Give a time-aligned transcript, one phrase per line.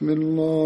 [0.00, 0.59] بسم الله.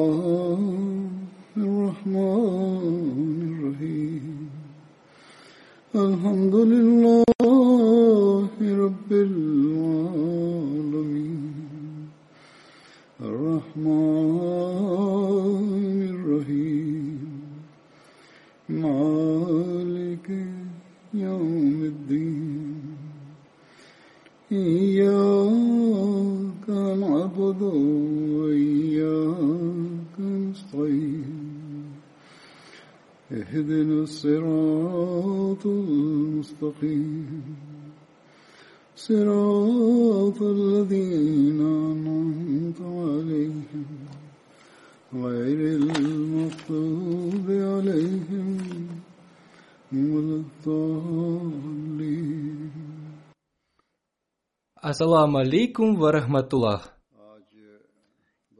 [54.76, 56.95] Ассаламу алейкум ва рахматуллах.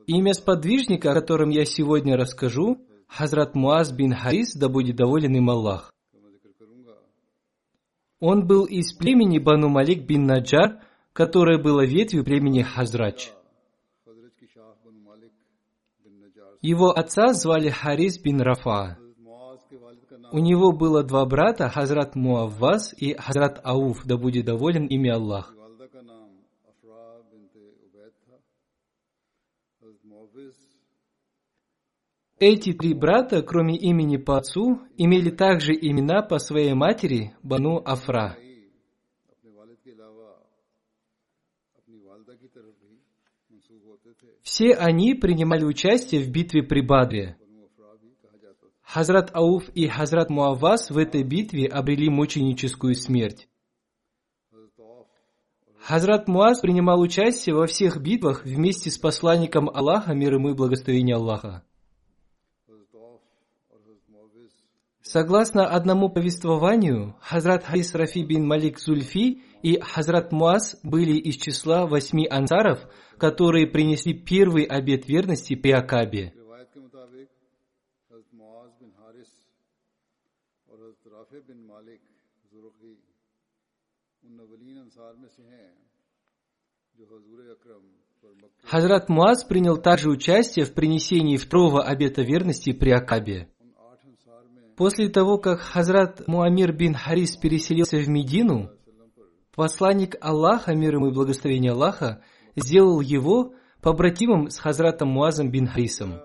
[0.07, 5.51] Имя сподвижника, о котором я сегодня расскажу, Хазрат Муаз бин Харис, да будет доволен им
[5.51, 5.95] Аллах.
[8.21, 13.31] Он был из племени Бану Малик бин Наджар, которое было ветвью племени Хазрач.
[16.63, 18.99] Его отца звали Харис бин Рафа.
[20.35, 25.55] У него было два брата, Хазрат Муавваз и Хазрат Ауф, да будет доволен ими Аллах.
[32.41, 38.37] Эти три брата, кроме имени по отцу, имели также имена по своей матери Бану Афра.
[44.43, 47.39] Все они принимали участие в битве при Бадре.
[48.85, 53.49] Хазрат Ауф и Хазрат Муавас в этой битве обрели мученическую смерть.
[55.81, 61.17] Хазрат Муаз принимал участие во всех битвах вместе с посланником Аллаха, мир ему и благословение
[61.17, 61.63] Аллаха.
[65.03, 71.87] Согласно одному повествованию, Хазрат Хадис Рафи бин Малик Зульфи и Хазрат Муаз были из числа
[71.87, 72.81] восьми ансаров,
[73.19, 76.33] которые принесли первый обет верности при Акабе.
[88.63, 93.49] Хазрат Муаз принял также участие в принесении второго обета верности при Акабе.
[94.77, 98.71] После того, как Хазрат Муамир бин Харис переселился в Медину,
[99.55, 102.23] посланник Аллаха, мир ему и благословение Аллаха,
[102.57, 106.21] сделал его побратимом с Хазратом Муазом бин Харисом.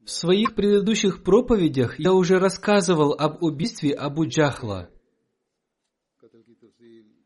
[0.00, 4.90] В своих предыдущих проповедях я уже рассказывал об убийстве Абу Джахла.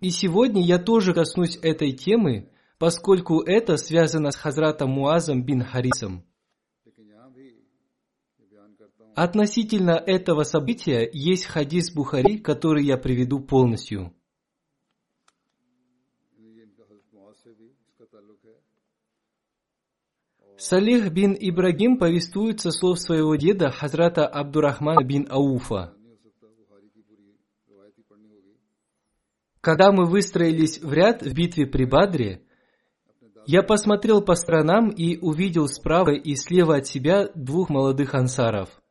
[0.00, 6.24] И сегодня я тоже коснусь этой темы, поскольку это связано с Хазратом Муазом бин Харисом.
[9.14, 14.14] Относительно этого события есть хадис Бухари, который я приведу полностью.
[20.56, 25.94] Салих бин Ибрагим повествует со слов своего деда Хазрата Абдурахмана бин Ауфа.
[29.60, 32.42] Когда мы выстроились в ряд в битве при Бадре,
[33.46, 38.70] я посмотрел по сторонам и увидел справа и слева от себя двух молодых ансаров–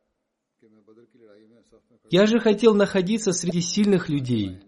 [2.12, 4.60] я же хотел находиться среди сильных людей.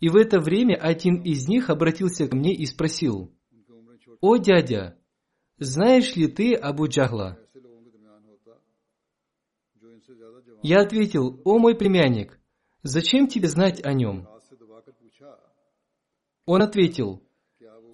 [0.00, 3.32] И в это время один из них обратился ко мне и спросил,
[4.20, 4.98] «О, дядя,
[5.58, 7.38] знаешь ли ты Абу Джагла?"
[10.64, 12.40] Я ответил, «О, мой племянник,
[12.82, 14.26] зачем тебе знать о нем?»
[16.46, 17.22] Он ответил,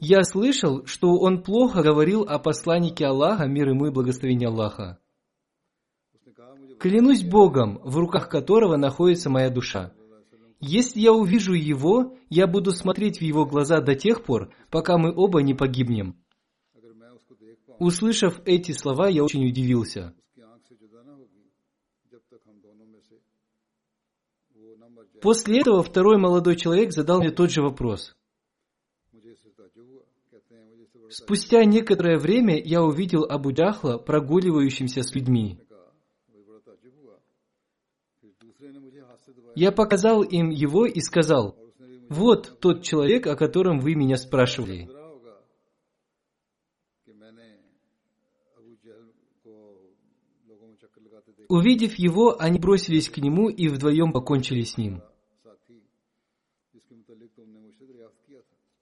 [0.00, 4.98] «Я слышал, что он плохо говорил о посланнике Аллаха, мир ему и благословение Аллаха.
[6.84, 9.94] Клянусь Богом, в руках которого находится моя душа.
[10.60, 15.10] Если я увижу его, я буду смотреть в его глаза до тех пор, пока мы
[15.10, 16.22] оба не погибнем.
[17.78, 20.14] Услышав эти слова, я очень удивился.
[25.22, 28.14] После этого второй молодой человек задал мне тот же вопрос.
[31.08, 35.63] Спустя некоторое время я увидел Абу Дахла прогуливающимся с людьми.
[39.54, 41.56] Я показал им его и сказал,
[42.08, 44.88] «Вот тот человек, о котором вы меня спрашивали».
[51.48, 55.02] Увидев его, они бросились к нему и вдвоем покончили с ним.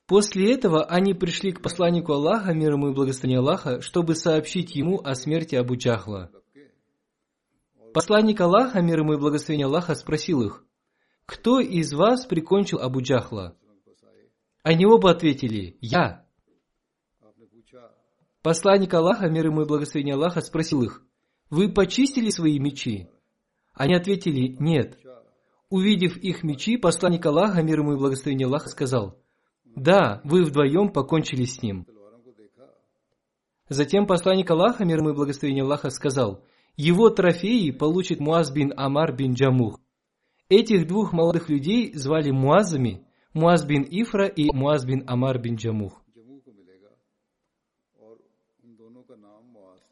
[0.07, 5.01] После этого они пришли к посланнику Аллаха, мир ему и благословение Аллаха, чтобы сообщить ему
[5.03, 6.31] о смерти Абу Джахла.
[7.93, 10.65] Посланник Аллаха, мир ему и благословение Аллаха, спросил их,
[11.27, 13.57] «Кто из вас прикончил Абу Джахла?»
[14.63, 16.27] Они оба ответили, «Я».
[18.43, 21.05] Посланник Аллаха, мир ему и благословение Аллаха, спросил их,
[21.51, 23.09] «Вы почистили свои мечи?»
[23.75, 24.99] Они ответили, «Нет».
[25.69, 29.19] Увидев их мечи, посланник Аллаха, мир ему и благословение Аллаха, сказал,
[29.65, 31.87] «Да, вы вдвоем покончили с ним».
[33.69, 36.45] Затем посланник Аллаха, мир ему и благословение Аллаха, сказал,
[36.77, 39.79] его трофеи получит Муаз бин Амар бин Джамух.
[40.49, 46.03] Этих двух молодых людей звали Муазами, Муаз бин Ифра и Муаз бин Амар бин Джамух.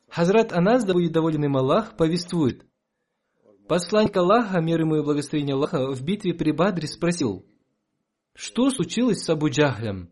[0.09, 2.67] Хазрат Анас, да будет доволен им Аллах, повествует.
[3.69, 7.47] Посланник Аллаха, мир ему и благословение Аллаха, в битве при Бадре спросил,
[8.35, 10.11] «Что случилось с Абу Джахлем?»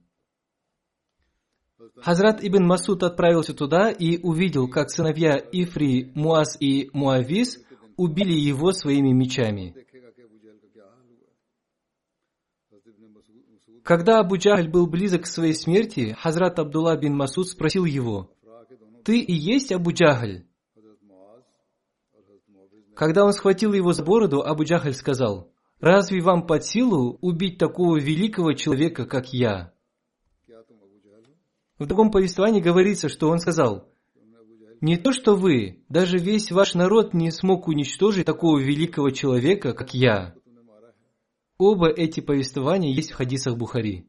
[2.03, 7.59] Хазрат Ибн Масуд отправился туда и увидел, как сыновья Ифри, Муаз и Муавис
[7.97, 9.75] убили его своими мечами.
[13.85, 18.31] Когда Абу Джахаль был близок к своей смерти, Хазрат Абдулла бин Масуд спросил его,
[19.05, 20.45] «Ты и есть Абу Джахаль?»
[22.95, 27.99] Когда он схватил его за бороду, Абу Джахаль сказал, «Разве вам под силу убить такого
[27.99, 29.73] великого человека, как я?»
[31.79, 33.89] В другом повествовании говорится, что он сказал,
[34.81, 39.95] «Не то, что вы, даже весь ваш народ не смог уничтожить такого великого человека, как
[39.95, 40.35] я».
[41.57, 44.07] Оба эти повествования есть в хадисах Бухари.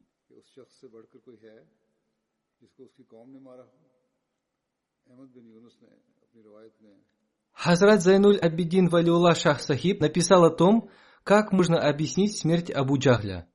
[7.52, 10.88] Хазрат Зайнуль Абидин Валиулла Шах Сахиб написал о том,
[11.24, 13.49] как можно объяснить смерть Абу Джахля.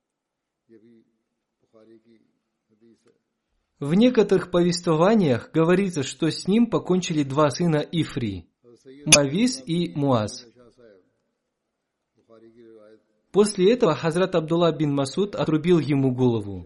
[3.80, 8.48] В некоторых повествованиях говорится, что с ним покончили два сына Ифри,
[9.06, 10.48] Мавис и Муаз.
[13.34, 16.66] После этого Хазрат Абдулла бин Масуд отрубил ему голову.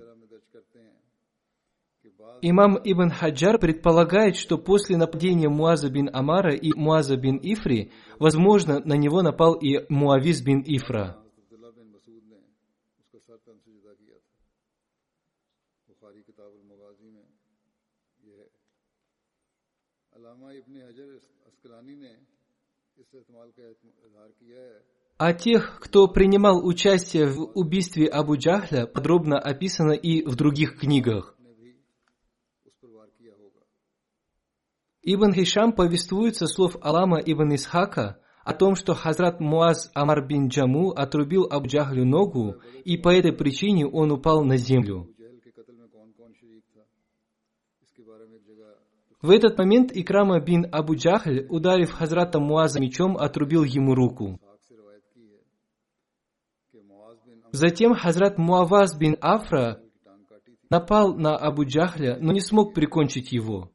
[2.44, 8.80] Имам Ибн Хаджар предполагает, что после нападения Муаза бин Амара и Муаза бин Ифри, возможно,
[8.80, 11.18] на него напал и Муавиз бин Ифра.
[25.18, 31.36] О тех, кто принимал участие в убийстве Абу Джахля, подробно описано и в других книгах.
[35.02, 40.48] Ибн Хишам повествует со слов Алама ибн Исхака о том, что Хазрат Муаз Амар бин
[40.48, 45.10] Джаму отрубил Абу Джахлю ногу, и по этой причине он упал на землю.
[49.22, 54.40] В этот момент Икрама бин Абу Джахль, ударив Хазрата Муаза мечом, отрубил ему руку.
[57.52, 59.82] Затем Хазрат Муаваз бин Афра
[60.70, 63.72] напал на Абу Джахля, но не смог прикончить его.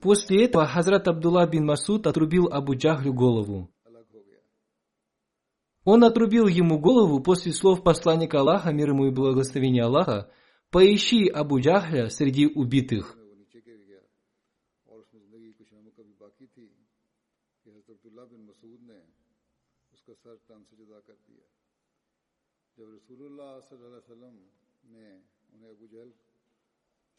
[0.00, 3.70] После этого Хазрат Абдулла бин Масуд отрубил Абу Джахлю голову.
[5.84, 10.30] Он отрубил ему голову после слов посланника Аллаха, мир ему и благословения Аллаха,
[10.70, 13.16] Поищи Абу Джахля среди убитых.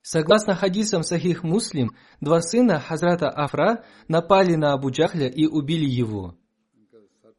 [0.01, 1.91] Согласно хадисам Сахих Муслим,
[2.21, 6.37] два сына Хазрата Афра напали на Абу Джахля и убили его.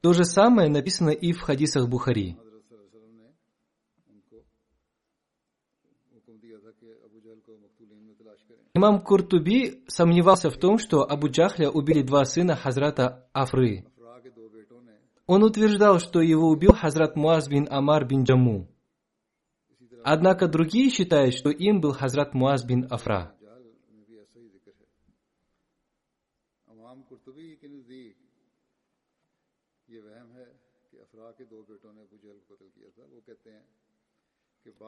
[0.03, 2.37] То же самое написано и в хадисах Бухари.
[8.75, 13.85] Имам Куртуби сомневался в том, что Абу Джахля убили два сына Хазрата Афры.
[15.27, 18.69] Он утверждал, что его убил Хазрат Муаз бин Амар бин Джаму.
[20.03, 23.37] Однако другие считают, что им был Хазрат Муаз бин Афра.
[33.45, 33.72] یہ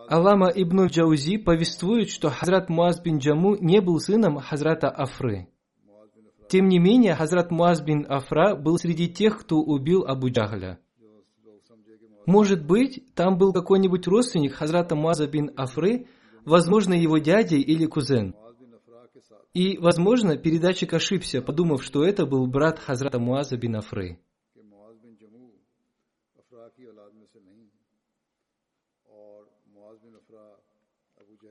[0.08, 5.48] Алама ибн Джаузи повествует, что Хазрат Муаз бин Джаму не был сыном Хазрата Афры.
[6.48, 10.78] Тем не менее, Хазрат Муаз бин Афра был среди тех, кто убил Абу Джахля.
[12.26, 16.06] Может быть, там был какой-нибудь родственник Хазрата Муаза бин Афры,
[16.44, 18.34] возможно, его дядя или кузен.
[19.54, 24.18] И, возможно, передатчик ошибся, подумав, что это был брат Хазрата Муаза бин Афры.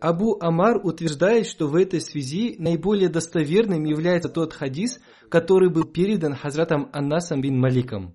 [0.04, 6.36] Абу Амар утверждает, что в этой связи наиболее достоверным является тот хадис, который был передан
[6.36, 8.14] Хазратом Аннасом бин Маликом.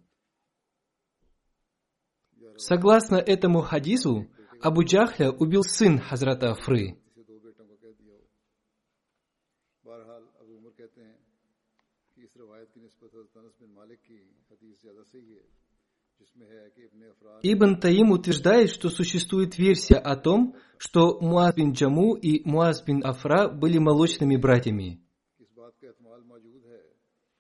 [2.59, 4.27] Согласно этому хадису,
[4.61, 6.99] Абу Джахля убил сын Хазрата Афры.
[17.43, 23.05] Ибн Таим утверждает, что существует версия о том, что Муаз бин Джаму и Муаз бин
[23.05, 25.01] Афра были молочными братьями.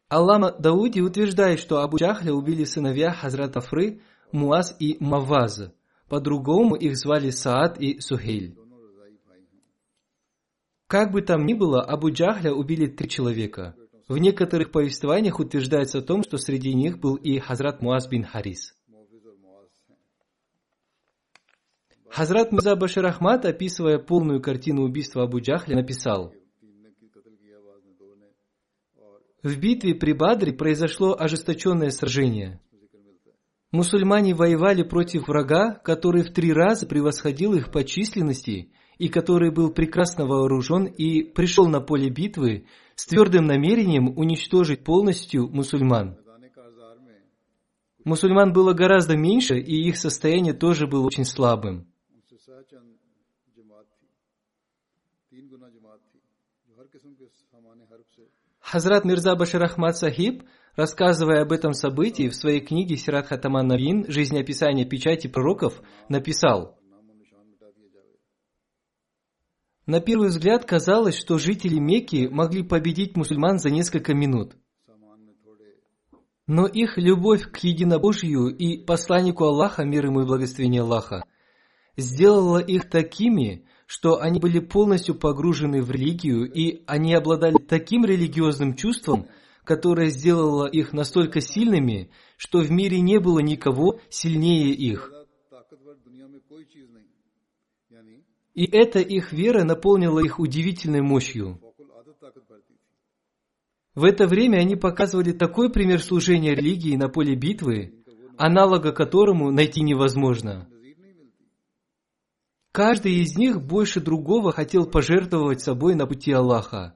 [0.08, 4.00] Аллама Дауди утверждает, что Абу Джахля убили сыновья Хазрат Афры,
[4.32, 5.72] Муаз и Маваз.
[6.08, 8.56] По-другому их звали Саад и Сухейль.
[10.86, 13.76] Как бы там ни было, Абу Джахля убили три человека.
[14.08, 18.77] В некоторых повествованиях утверждается о том, что среди них был и Хазрат Муаз бин Харис.
[22.10, 26.32] Хазрат Миза Башир Ахмад, описывая полную картину убийства Абу Джахля, написал,
[29.42, 32.60] «В битве при Бадре произошло ожесточенное сражение.
[33.70, 39.70] Мусульмане воевали против врага, который в три раза превосходил их по численности и который был
[39.70, 46.16] прекрасно вооружен и пришел на поле битвы с твердым намерением уничтожить полностью мусульман.
[48.04, 51.87] Мусульман было гораздо меньше, и их состояние тоже было очень слабым.
[58.60, 60.42] Хазрат Мирза Башир Ахмад Сахиб,
[60.76, 64.04] рассказывая об этом событии в своей книге «Сират Хатаман Навин.
[64.08, 66.78] Жизнеописание печати пророков», написал
[69.88, 74.54] На первый взгляд казалось, что жители Мекки могли победить мусульман за несколько минут.
[76.46, 81.24] Но их любовь к единобожию и посланнику Аллаха, мир ему и благословение Аллаха,
[81.96, 88.74] сделала их такими, что они были полностью погружены в религию, и они обладали таким религиозным
[88.74, 89.28] чувством,
[89.64, 95.10] которое сделало их настолько сильными, что в мире не было никого сильнее их.
[98.54, 101.58] И эта их вера наполнила их удивительной мощью.
[103.94, 108.04] В это время они показывали такой пример служения религии на поле битвы,
[108.36, 110.68] аналога которому найти невозможно–
[112.72, 116.94] Каждый из них больше другого хотел пожертвовать собой на пути Аллаха.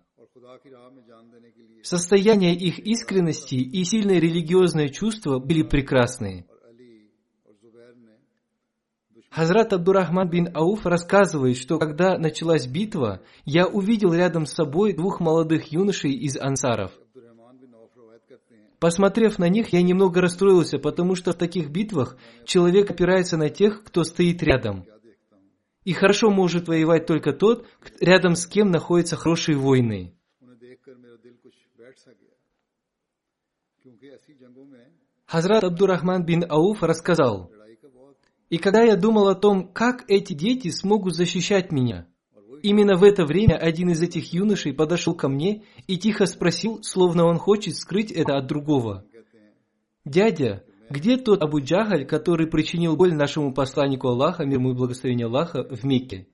[1.82, 6.46] Состояние их искренности и сильное религиозное чувство были прекрасны.
[9.30, 15.20] Хазрат Абдурахман бин Ауф рассказывает, что когда началась битва, я увидел рядом с собой двух
[15.20, 16.92] молодых юношей из ансаров.
[18.78, 23.82] Посмотрев на них, я немного расстроился, потому что в таких битвах человек опирается на тех,
[23.84, 24.84] кто стоит рядом–
[25.84, 27.66] и хорошо может воевать только тот,
[28.00, 30.14] рядом с кем находятся хорошие войны.
[35.26, 37.50] Хазрат Абдурахман бин Ауф рассказал,
[38.50, 42.06] «И когда я думал о том, как эти дети смогут защищать меня,
[42.62, 47.24] именно в это время один из этих юношей подошел ко мне и тихо спросил, словно
[47.24, 49.06] он хочет скрыть это от другого,
[50.04, 55.26] «Дядя, где тот Абу Джагаль, который причинил боль нашему посланнику Аллаха, мир ему и благословение
[55.26, 56.26] Аллаха, в Мекке?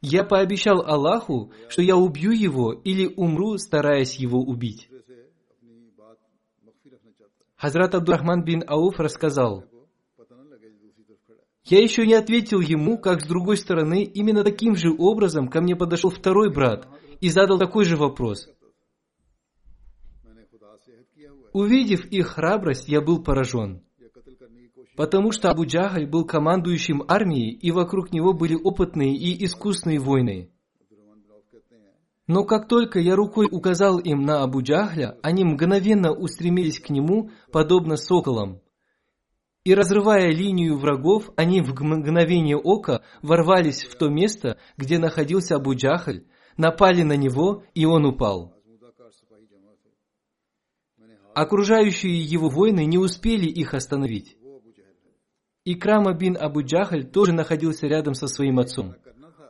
[0.00, 4.88] Я пообещал Аллаху, что я убью его или умру, стараясь его убить.
[7.56, 9.64] Хазрат Абдурахман бин Ауф рассказал,
[11.64, 15.76] «Я еще не ответил ему, как с другой стороны, именно таким же образом ко мне
[15.76, 16.88] подошел второй брат
[17.20, 18.48] и задал такой же вопрос–
[21.52, 23.82] Увидев их храбрость, я был поражен.
[24.96, 30.50] Потому что Абу Джахаль был командующим армией, и вокруг него были опытные и искусные воины.
[32.26, 37.30] Но как только я рукой указал им на Абу Джахля, они мгновенно устремились к нему,
[37.50, 38.60] подобно соколам.
[39.64, 45.74] И разрывая линию врагов, они в мгновение ока ворвались в то место, где находился Абу
[45.74, 46.24] Джахаль,
[46.56, 48.51] напали на него, и он упал.
[51.34, 54.36] Окружающие его воины не успели их остановить.
[55.64, 58.94] Икрама бин Абу Джахаль тоже находился рядом со своим отцом.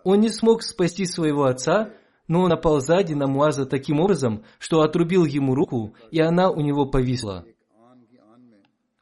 [0.05, 1.95] Он не смог спасти своего отца,
[2.29, 6.61] но он напал сзади на Муаза таким образом, что отрубил ему руку, и она у
[6.61, 7.45] него повисла.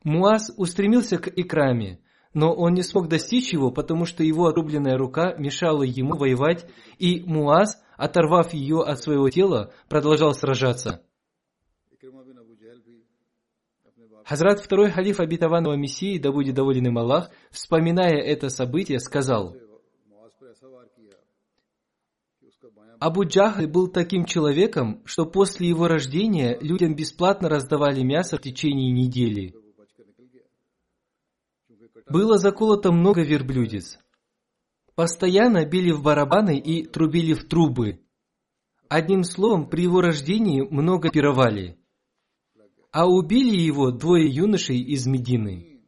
[0.02, 2.00] Муаз устремился к Икраме,
[2.32, 6.66] но он не смог достичь его, потому что его отрубленная рука мешала ему воевать,
[6.98, 11.02] и Муаз, оторвав ее от своего тела, продолжал сражаться.
[14.30, 19.56] Хазрат второй халиф обетованного Мессии, да будет доволен им Аллах, вспоминая это событие, сказал,
[23.00, 28.92] Абу Джахль был таким человеком, что после его рождения людям бесплатно раздавали мясо в течение
[28.92, 29.52] недели.
[32.08, 33.98] Было заколото много верблюдец.
[34.94, 37.98] Постоянно били в барабаны и трубили в трубы.
[38.88, 41.76] Одним словом, при его рождении много пировали–
[42.92, 45.80] а убили его двое юношей из Медины.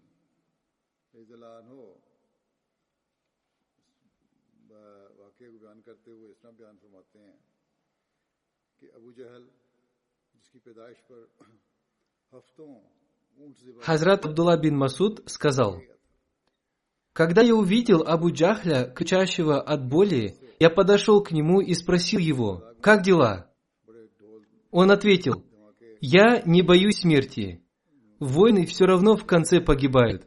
[13.81, 15.81] Хазрат Абдулла бин Масуд сказал,
[17.13, 22.63] «Когда я увидел Абу Джахля, кричащего от боли, я подошел к нему и спросил его,
[22.81, 23.51] «Как дела?»
[24.71, 25.45] Он ответил,
[26.05, 27.63] я не боюсь смерти.
[28.19, 30.27] Войны все равно в конце погибают.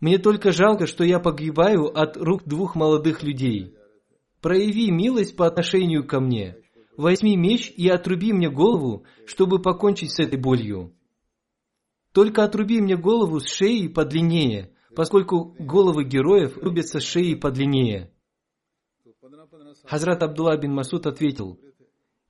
[0.00, 3.76] Мне только жалко, что я погибаю от рук двух молодых людей.
[4.40, 6.56] Прояви милость по отношению ко мне.
[6.96, 10.94] Возьми меч и отруби мне голову, чтобы покончить с этой болью.
[12.12, 18.10] Только отруби мне голову с шеи подлиннее, поскольку головы героев рубятся с шеи подлиннее.
[19.84, 21.60] Хазрат Абдулла бин Масуд ответил,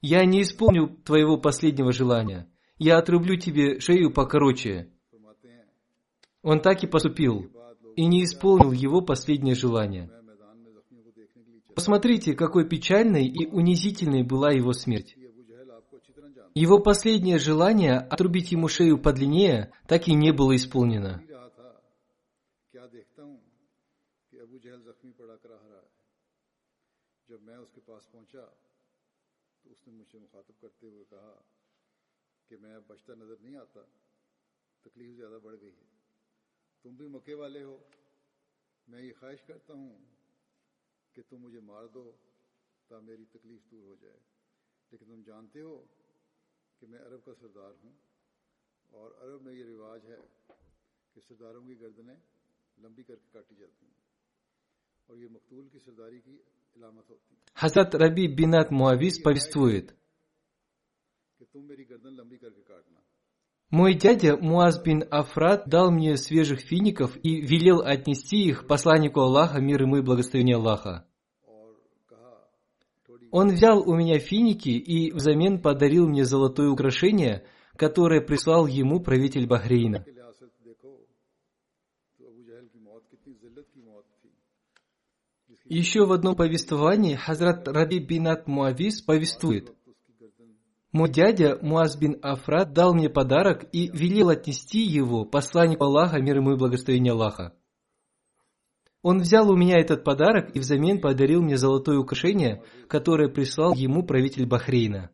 [0.00, 2.51] «Я не исполню твоего последнего желания
[2.82, 4.90] я отрублю тебе шею покороче.
[6.42, 7.48] Он так и поступил,
[7.94, 10.10] и не исполнил его последнее желание.
[11.76, 15.14] Посмотрите, какой печальной и унизительной была его смерть.
[16.54, 21.22] Его последнее желание отрубить ему шею подлиннее так и не было исполнено.
[27.28, 28.44] جب میں اس کے پاس پہنچا
[29.62, 29.70] تو
[32.52, 33.80] کہ میں بچتا نظر نہیں آتا،
[34.82, 35.84] تکلیف زیادہ بڑھ گئی ہے۔
[36.82, 37.78] تم بھی مکے والے ہو،
[38.88, 39.98] میں یہ خواہش کرتا ہوں
[41.12, 42.12] کہ تم مجھے مار دو
[42.88, 44.20] تا میری تکلیف دور ہو جائے۔
[44.90, 45.84] لیکن تم جانتے ہو
[46.78, 47.92] کہ میں عرب کا سردار ہوں
[48.90, 50.16] اور عرب میں یہ رواج ہے
[51.14, 52.16] کہ سرداروں کی گردنیں
[52.78, 54.00] لمبی کر کے کاٹی جاتی ہیں
[55.06, 56.36] اور یہ مقتول کی سرداری کی
[56.76, 60.01] علامت ہوتی ہے۔ حضرت ربی بنت معاویز پوستویت
[63.70, 69.60] Мой дядя Муаз бин Афрат дал мне свежих фиников и велел отнести их посланнику Аллаха,
[69.60, 71.06] мир ему и благословение Аллаха.
[73.30, 79.46] Он взял у меня финики и взамен подарил мне золотое украшение, которое прислал ему правитель
[79.46, 80.04] Бахрейна.
[85.64, 89.74] Еще в одном повествовании Хазрат Раби Бинат Муавис повествует–
[90.92, 96.36] мой дядя Муаз бин Афрат дал мне подарок и велел отнести его посланнику Аллаха, мир
[96.36, 97.54] ему и благословение Аллаха.
[99.00, 104.04] Он взял у меня этот подарок и взамен подарил мне золотое украшение, которое прислал ему
[104.04, 105.10] правитель Бахрейна.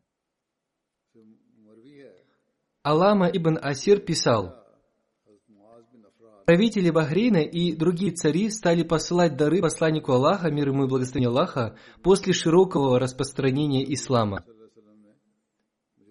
[2.83, 4.57] Алама ибн Асир писал,
[6.45, 11.77] Правители Бахрейна и другие цари стали посылать дары посланнику Аллаха, мир ему и благословение Аллаха,
[12.03, 14.45] после широкого распространения ислама–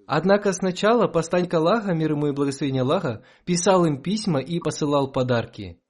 [0.09, 5.81] Однако сначала посланник Аллаха, мир ему и благословение Аллаха, писал им письма и посылал подарки.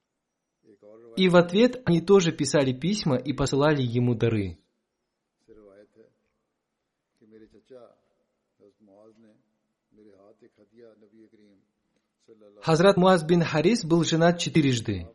[1.16, 4.58] И в ответ они тоже писали письма и посылали ему дары.
[12.60, 15.06] Хазрат Муаз бин Харис был женат четырежды.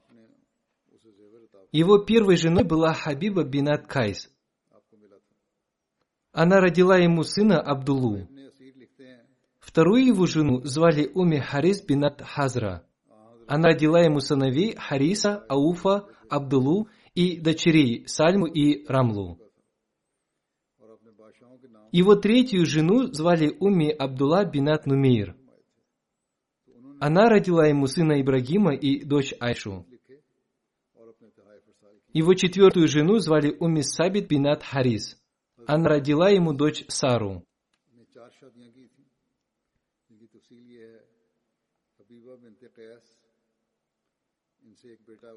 [1.73, 4.31] Его первой женой была Хабиба бинат Кайс.
[6.31, 8.29] Она родила ему сына Абдулу.
[9.73, 12.85] Вторую его жену звали Уми Харис бинат Хазра.
[13.47, 19.39] Она родила ему сыновей Хариса, Ауфа, Абдулу и дочерей Сальму и Рамлу.
[21.91, 25.35] Его третью жену звали Уми Абдулла бинат Нумейр.
[26.99, 29.87] Она родила ему сына Ибрагима и дочь Айшу.
[32.13, 35.19] Его четвертую жену звали Уми Сабит бинат Харис.
[35.65, 37.43] Она родила ему дочь Сару.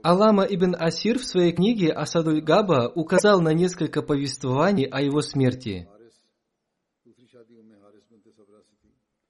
[0.03, 5.89] Алама ибн Асир в своей книге Асадуль Габа указал на несколько повествований о его смерти.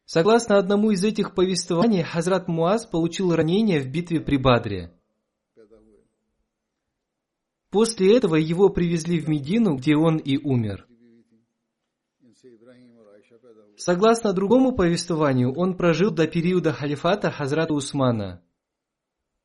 [0.05, 4.93] Согласно одному из этих повествований, Хазрат Муаз получил ранение в битве при Бадре.
[7.71, 10.87] После этого его привезли в Медину, где он и умер.
[13.77, 18.43] Согласно другому повествованию, он прожил до периода халифата Хазрата Усмана.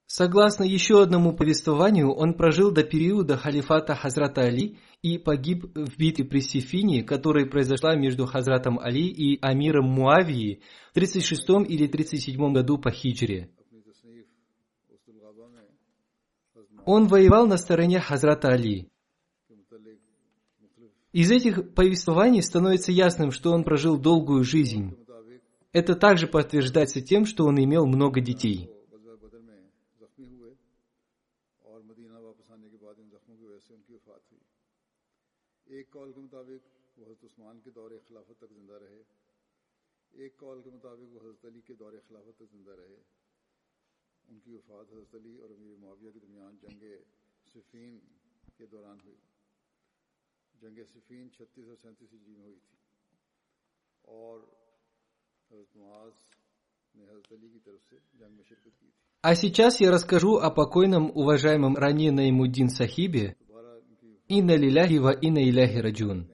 [0.05, 6.25] Согласно еще одному повествованию, он прожил до периода халифата Хазрата Али и погиб в битве
[6.25, 12.77] при Сифине, которая произошла между Хазратом Али и Амиром Муавии в 36 или 37 году
[12.77, 13.51] по хиджре.
[16.85, 18.90] Он воевал на стороне Хазрата Али.
[21.11, 24.97] Из этих повествований становится ясным, что он прожил долгую жизнь.
[25.73, 28.69] Это также подтверждается тем, что он имел много детей.
[50.62, 52.76] जंग सिफीन के दौरान हुई जंग सिफीन छत्तीस और सैंतीस ईस्वी में हुई थी
[54.18, 54.36] और
[55.52, 56.14] हजरत मुआज
[56.96, 60.36] ने हजरत अली की तरफ से जंग में शिरकत की थी А сейчас я расскажу
[60.36, 66.28] о покойном уважаемом Рани Наимуддин Сахибе दोबारा इनकी Инна лиляхи ва инна иляхи раджун.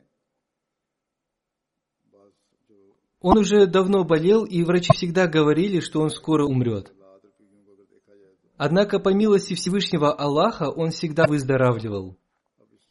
[2.13, 2.33] बाज
[2.69, 6.93] जो Он уже давно болел, и врачи всегда говорили, что он скоро умрет.
[6.93, 11.25] हालात और पीढ़ियों को अगर देखा जाए तो Однако по милости Всевышнего Аллаха он всегда
[11.27, 12.19] выздоравливал.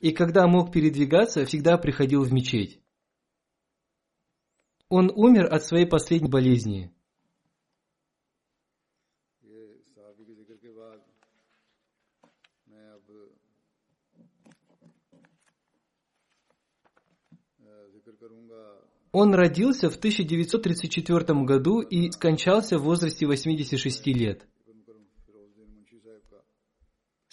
[0.01, 2.81] и когда мог передвигаться, всегда приходил в мечеть.
[4.89, 6.93] Он умер от своей последней болезни.
[19.19, 24.47] Он родился в 1934 году и скончался в возрасте 86 лет.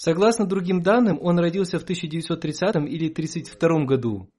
[0.05, 4.29] Согласно другим данным, он родился в 1930 или 1932 году.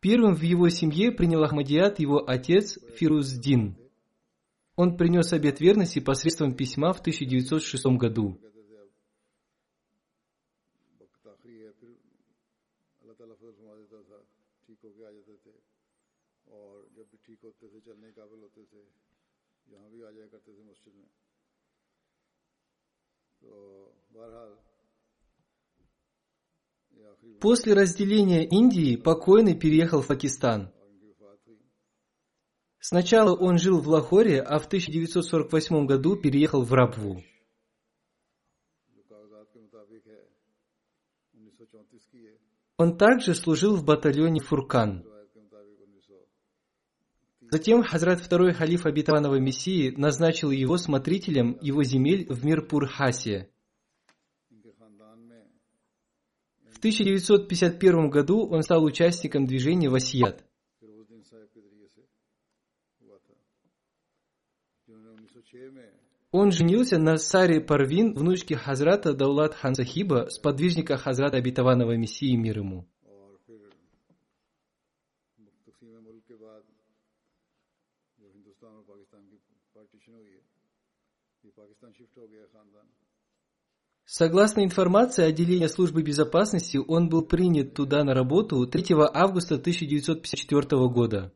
[0.00, 3.76] Первым в его семье принял Ахмадият его отец Фируздин.
[4.76, 8.40] Он принес обет верности посредством письма в 1906 году.
[23.40, 23.97] تو
[27.40, 30.72] После разделения Индии покойный переехал в Пакистан.
[32.80, 37.22] Сначала он жил в Лахоре, а в 1948 году переехал в Рабву.
[42.76, 45.04] Он также служил в батальоне Фуркан.
[47.50, 53.50] Затем Хазрат II Халиф Обетованного Мессии назначил его смотрителем его земель в Мирпур-Хасе–
[56.78, 60.44] В 1951 году он стал участником движения «Васият».
[66.30, 72.58] Он женился на Саре Парвин, внучке Хазрата Даулат Хан Сахиба, сподвижника Хазрата Обетованного Мессии мир
[72.58, 72.86] ему.
[81.58, 82.18] پاکستان شفٹ
[84.10, 91.30] Согласно информации отделения службы безопасности, он был принят туда на работу 3 августа 1954 года.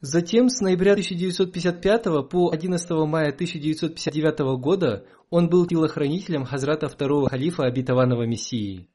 [0.00, 7.62] Затем с ноября 1955 по 11 мая 1959 года он был телохранителем Хазрата второго халифа
[7.62, 8.88] обетованного Мессии.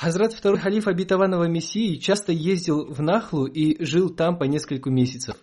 [0.00, 5.36] Хазрат второй халиф обетованного Мессии часто ездил в Нахлу и жил там по несколько месяцев.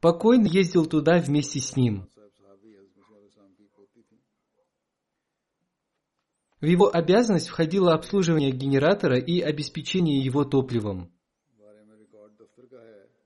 [0.00, 2.08] Покойный ездил туда вместе с ним.
[6.62, 11.12] В его обязанность входило обслуживание генератора и обеспечение его топливом.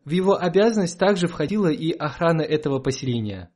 [0.05, 3.54] В его обязанность также входила и охрана этого поселения.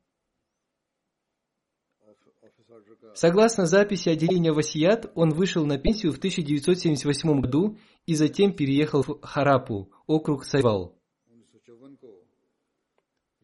[3.19, 9.19] Согласно записи отделения Васият, он вышел на пенсию в 1978 году и затем переехал в
[9.21, 10.97] Харапу, округ Сайвал.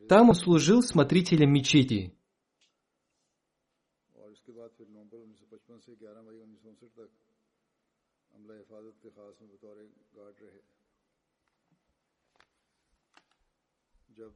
[0.07, 2.13] Там он служил смотрителем мечети.
[14.15, 14.31] جب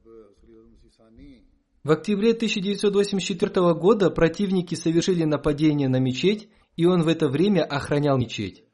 [1.82, 8.18] в октябре 1984 года противники совершили нападение на мечеть, и он в это время охранял
[8.18, 8.64] мечеть.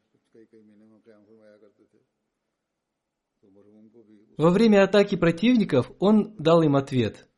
[4.37, 7.29] Во время атаки противников он дал им ответ.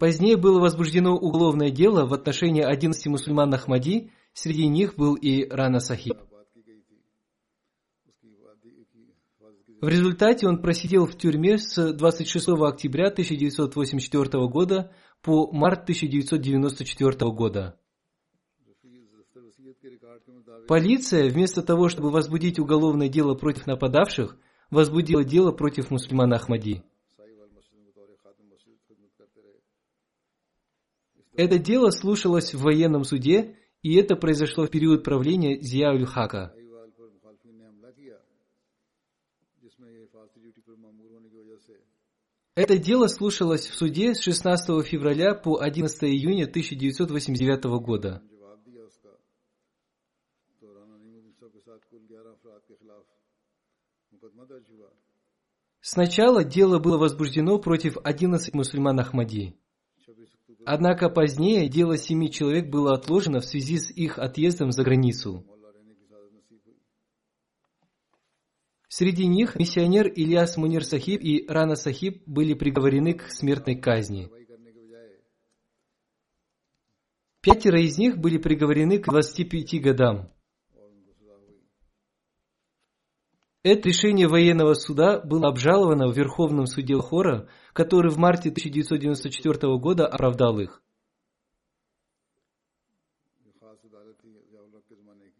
[0.00, 5.78] Позднее было возбуждено уголовное дело в отношении 11 мусульман Ахмади, среди них был и Рана
[5.78, 6.16] Сахиб.
[9.84, 17.78] В результате он просидел в тюрьме с 26 октября 1984 года по март 1994 года.
[20.66, 24.38] Полиция, вместо того, чтобы возбудить уголовное дело против нападавших,
[24.70, 26.82] возбудила дело против мусульмана Ахмади.
[31.36, 36.54] Это дело слушалось в военном суде, и это произошло в период правления Зияуль Хака.
[42.56, 48.22] Это дело слушалось в суде с 16 февраля по 11 июня 1989 года.
[55.80, 59.56] Сначала дело было возбуждено против 11 мусульман Ахмади.
[60.64, 65.44] Однако позднее дело семи человек было отложено в связи с их отъездом за границу.
[68.96, 74.30] Среди них миссионер Ильяс Мунир Сахиб и Рана Сахиб были приговорены к смертной казни.
[77.40, 80.30] Пятеро из них были приговорены к 25 годам.
[83.64, 90.06] Это решение военного суда было обжаловано в Верховном суде Хора, который в марте 1994 года
[90.06, 90.84] оправдал их.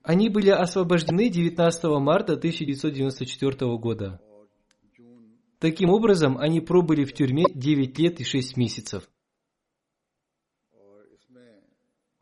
[0.04, 4.20] Они были освобождены 19 марта 1994 года.
[5.58, 9.08] Таким образом, они пробыли в тюрьме 9 лет и 6 месяцев.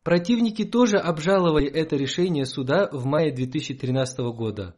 [0.05, 4.77] Противники тоже обжаловали это решение суда в мае 2013 года.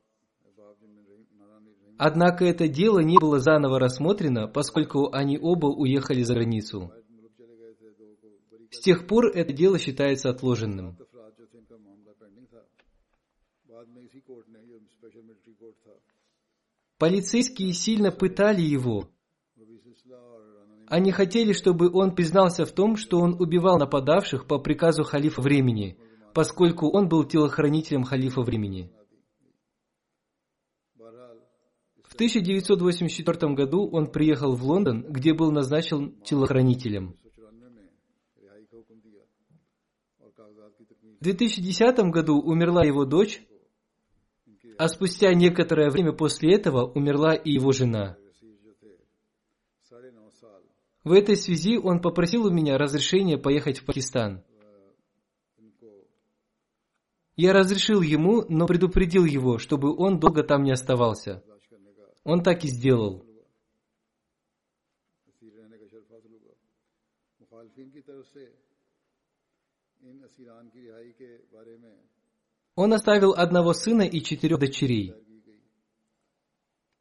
[1.99, 6.91] Однако это дело не было заново рассмотрено, поскольку они оба уехали за границу.
[8.71, 10.97] С тех пор это дело считается отложенным.
[16.99, 19.11] Полицейские сильно пытали его.
[20.87, 25.99] Они хотели, чтобы он признался в том, что он убивал нападавших по приказу халифа времени,
[26.35, 28.93] поскольку он был телохранителем халифа времени.
[32.05, 37.17] В 1984 году он приехал в Лондон, где был назначен телохранителем.
[41.19, 43.43] В 2010 году умерла его дочь,
[44.79, 48.17] а спустя некоторое время после этого умерла и его жена.
[51.05, 54.43] В этой связи он попросил у меня разрешения поехать в Пакистан.
[57.37, 61.43] Я разрешил ему, но предупредил его, чтобы он долго там не оставался.
[62.23, 63.25] Он так и сделал.
[70.05, 70.71] ان اسیران
[72.77, 75.15] он оставил одного сына и четырех дочерей.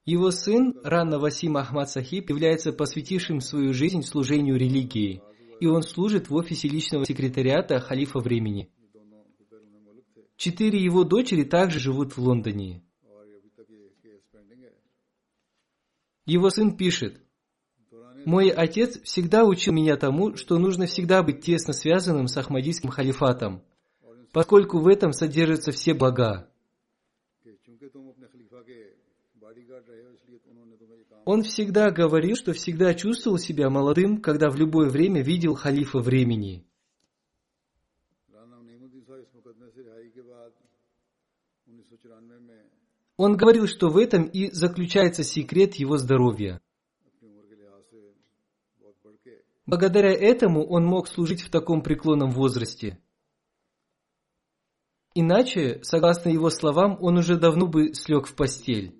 [0.05, 5.21] Его сын, Ранна Васим Ахмад Сахиб, является посвятившим свою жизнь служению религии,
[5.59, 8.69] и он служит в офисе личного секретариата халифа времени.
[10.35, 12.83] Четыре его дочери также живут в Лондоне.
[16.25, 17.21] Его сын пишет,
[18.25, 23.63] «Мой отец всегда учил меня тому, что нужно всегда быть тесно связанным с Ахмадийским халифатом
[24.33, 26.49] поскольку в этом содержатся все блага.
[31.25, 36.65] Он всегда говорил, что всегда чувствовал себя молодым, когда в любое время видел халифа времени.
[43.15, 46.59] Он говорил, что в этом и заключается секрет его здоровья.
[49.65, 52.99] Благодаря этому он мог служить в таком преклонном возрасте.
[55.15, 58.95] Иначе, согласно его словам, он уже давно бы слег в постель.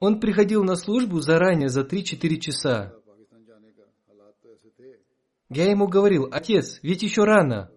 [0.00, 2.94] Он приходил на службу заранее, за 3-4 часа.
[5.50, 7.70] Я ему говорил, «Отец, ведь еще рано».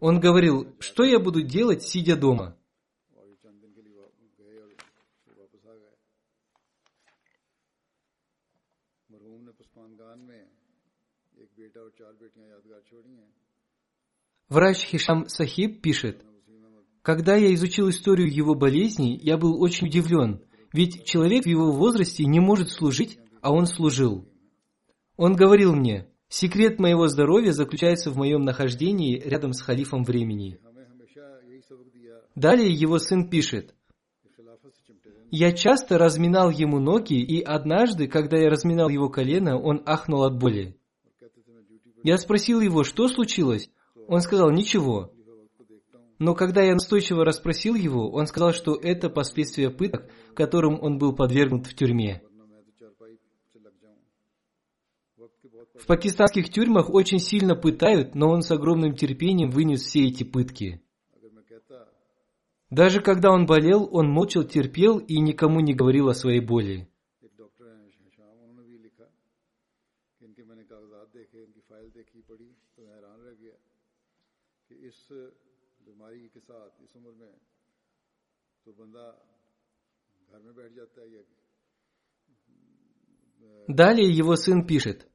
[0.00, 2.58] Он говорил, «Что я буду делать, сидя дома?»
[14.54, 16.24] Врач Хишам Сахиб пишет,
[17.02, 22.24] «Когда я изучил историю его болезни, я был очень удивлен, ведь человек в его возрасте
[22.24, 24.28] не может служить, а он служил.
[25.16, 30.60] Он говорил мне, секрет моего здоровья заключается в моем нахождении рядом с халифом времени.
[32.36, 33.74] Далее его сын пишет,
[35.32, 40.38] я часто разминал ему ноги, и однажды, когда я разминал его колено, он ахнул от
[40.38, 40.76] боли.
[42.04, 43.68] Я спросил его, что случилось,
[44.08, 45.10] он сказал «ничего».
[46.18, 51.14] Но когда я настойчиво расспросил его, он сказал, что это последствия пыток, которым он был
[51.14, 52.22] подвергнут в тюрьме.
[55.74, 60.80] В пакистанских тюрьмах очень сильно пытают, но он с огромным терпением вынес все эти пытки.
[62.70, 66.88] Даже когда он болел, он молча терпел и никому не говорил о своей боли.
[83.66, 85.08] Далее его сын пишет.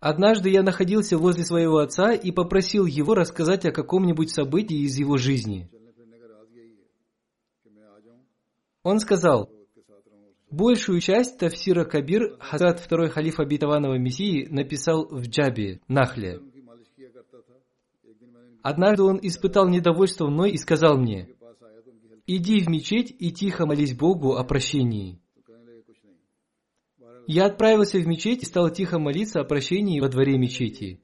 [0.00, 5.16] «Однажды я находился возле своего отца и попросил его рассказать о каком-нибудь событии из его
[5.16, 5.70] жизни.
[8.82, 9.50] Он сказал,
[10.54, 16.40] Большую часть Тафсира Кабир Хазрат второй халиф обетованного Мессии написал в Джабе, Нахле.
[18.62, 21.28] Однажды он испытал недовольство мной и сказал мне,
[22.26, 25.20] иди в мечеть и тихо молись Богу о прощении.
[27.26, 31.00] Я отправился в мечеть и стал тихо молиться о прощении во дворе мечети.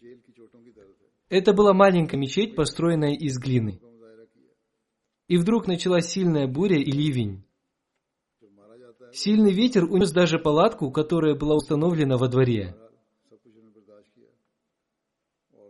[1.28, 3.80] Это была маленькая мечеть, построенная из глины.
[5.28, 7.44] И вдруг началась сильная буря и ливень.
[9.12, 12.76] Сильный ветер унес даже палатку, которая была установлена во дворе.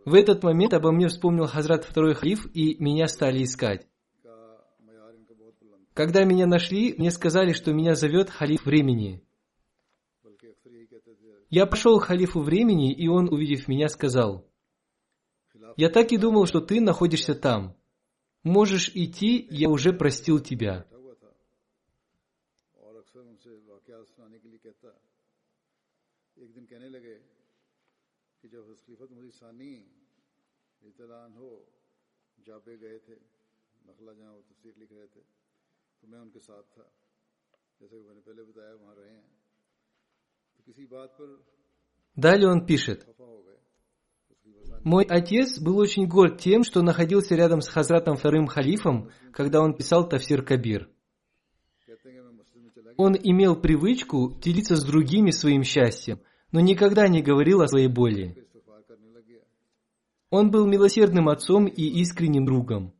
[0.04, 3.86] В этот момент обо мне вспомнил Хазрат второй халиф, и меня стали искать.
[6.00, 9.22] Когда меня нашли, мне сказали, что меня зовет халиф времени.
[11.50, 14.48] Я пошел к халифу времени, и он, увидев меня, сказал,
[15.76, 17.76] «Я так и думал, что ты находишься там.
[18.42, 20.86] Можешь идти, я уже простил тебя».
[32.46, 32.98] جابے گئے
[42.14, 43.06] Далее он пишет.
[44.82, 49.74] Мой отец был очень горд тем, что находился рядом с Хазратом Вторым Халифом, когда он
[49.74, 50.88] писал Тафсир Кабир.
[52.96, 56.20] Он имел привычку делиться с другими своим счастьем,
[56.52, 58.46] но никогда не говорил о своей боли.
[60.30, 62.94] Он был милосердным отцом и искренним другом.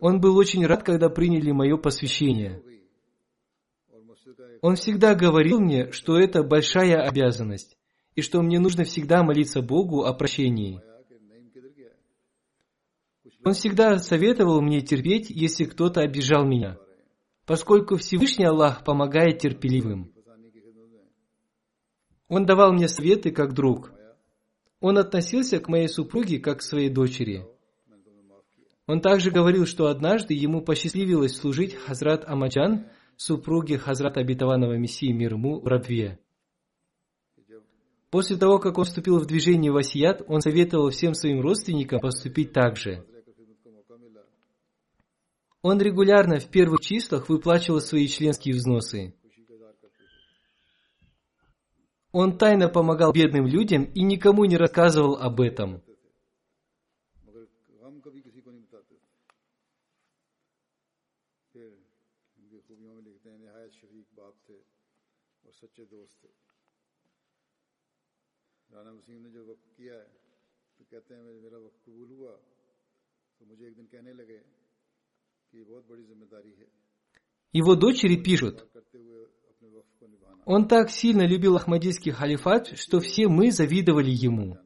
[0.00, 2.62] Он был очень рад, когда приняли мое посвящение.
[4.62, 7.76] Он всегда говорил мне, что это большая обязанность,
[8.14, 10.82] и что мне нужно всегда молиться Богу о прощении.
[13.44, 16.78] Он всегда советовал мне терпеть, если кто-то обижал меня,
[17.46, 20.12] поскольку Всевышний Аллах помогает терпеливым.
[22.28, 23.92] Он давал мне советы как друг.
[24.80, 27.46] Он относился к моей супруге как к своей дочери.
[28.90, 35.34] Он также говорил, что однажды ему посчастливилось служить Хазрат Амаджан, супруге Хазрат Обетованного Мессии мир
[35.34, 36.18] ему, Рабве.
[38.10, 42.76] После того, как он вступил в движение Васият, он советовал всем своим родственникам поступить так
[42.76, 43.06] же.
[45.62, 49.14] Он регулярно в первых числах выплачивал свои членские взносы.
[52.10, 55.80] Он тайно помогал бедным людям и никому не рассказывал об этом.
[77.52, 78.68] Его дочери пишут,
[80.44, 84.58] он так сильно любил Ахмадийский халифат, что все мы завидовали ему.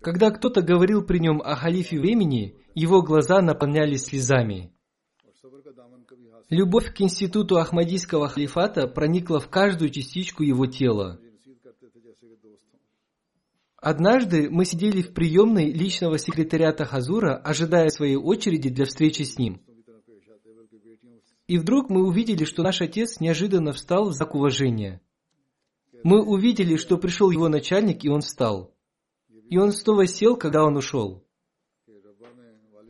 [0.00, 4.72] Когда кто-то говорил при нем о халифе времени, его глаза наполнялись слезами.
[6.50, 11.20] Любовь к институту Ахмадийского халифата проникла в каждую частичку его тела.
[13.76, 19.62] Однажды мы сидели в приемной личного секретариата Хазура, ожидая своей очереди для встречи с ним.
[21.46, 25.00] И вдруг мы увидели, что наш отец неожиданно встал в знак уважения.
[26.02, 28.74] Мы увидели, что пришел его начальник, и он встал.
[29.48, 31.24] И он снова сел, когда он ушел.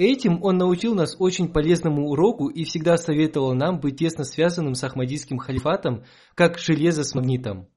[0.00, 4.82] Этим он научил нас очень полезному уроку и всегда советовал нам быть тесно связанным с
[4.82, 7.68] Ахмадийским халифатом, как железо с магнитом.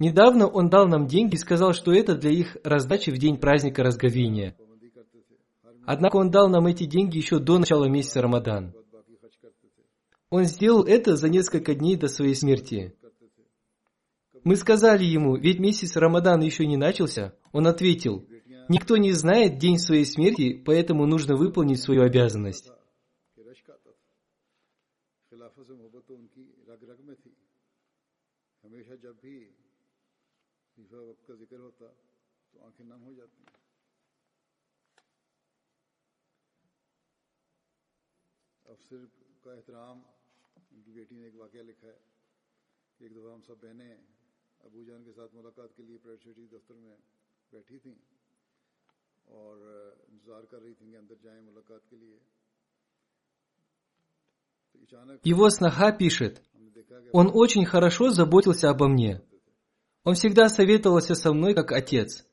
[0.00, 3.84] Недавно он дал нам деньги и сказал, что это для их раздачи в день праздника
[3.84, 4.56] разговения.
[5.86, 8.74] Однако он дал нам эти деньги еще до начала месяца Рамадан.
[10.30, 12.96] Он сделал это за несколько дней до своей смерти.
[14.42, 17.34] Мы сказали ему, ведь месяц Рамадан еще не начался.
[17.52, 18.27] Он ответил,
[18.69, 22.69] никто не знает день своей смерти, поэтому нужно выполнить свою обязанность.
[23.35, 23.97] कि रश्क आता था
[25.31, 27.31] खिलाफत से मोहब्बत तो उनकी रग रग में थी
[28.63, 29.35] हमेशा जब भी
[30.77, 31.87] खलीफा वक्त का जिक्र होता
[32.53, 33.45] तो आंखें नम हो जाती
[38.65, 39.01] अफसर
[39.43, 39.97] का एहतराम
[40.73, 41.97] उनकी बेटी ने एक वाक़ लिखा है
[42.99, 43.91] कि एक दफ़ा हम सब बहनें
[44.61, 46.95] अबू जान के साथ मुलाकात के लिए प्राइवेट सिटी दफ्तर में
[47.51, 47.97] बैठी थीं
[55.22, 56.42] его сноха пишет,
[57.12, 59.22] «Он очень хорошо заботился обо мне.
[60.04, 62.24] Он всегда советовался со мной как отец.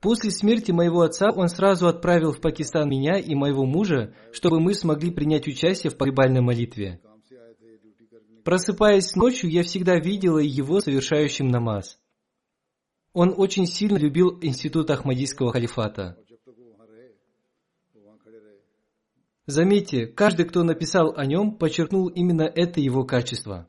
[0.00, 4.74] После смерти моего отца он сразу отправил в Пакистан меня и моего мужа, чтобы мы
[4.74, 7.00] смогли принять участие в погребальной молитве.
[8.44, 11.98] Просыпаясь ночью, я всегда видела его совершающим намаз.
[13.14, 16.18] Он очень сильно любил институт Ахмадийского халифата.
[19.46, 23.68] Заметьте, каждый, кто написал о нем, подчеркнул именно это его качество.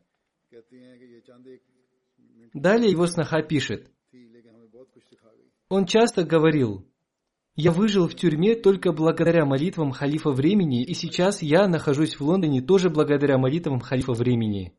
[2.54, 3.92] Далее его сноха пишет.
[5.70, 6.88] Он часто говорил,
[7.56, 12.62] «Я выжил в тюрьме только благодаря молитвам халифа времени, и сейчас я нахожусь в Лондоне
[12.62, 14.74] тоже благодаря молитвам халифа времени».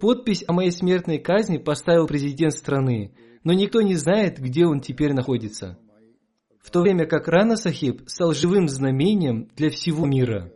[0.00, 5.14] Подпись о моей смертной казни поставил президент страны, но никто не знает, где он теперь
[5.14, 5.78] находится.
[6.60, 10.52] В то время как Рана Сахиб стал живым знамением для всего мира.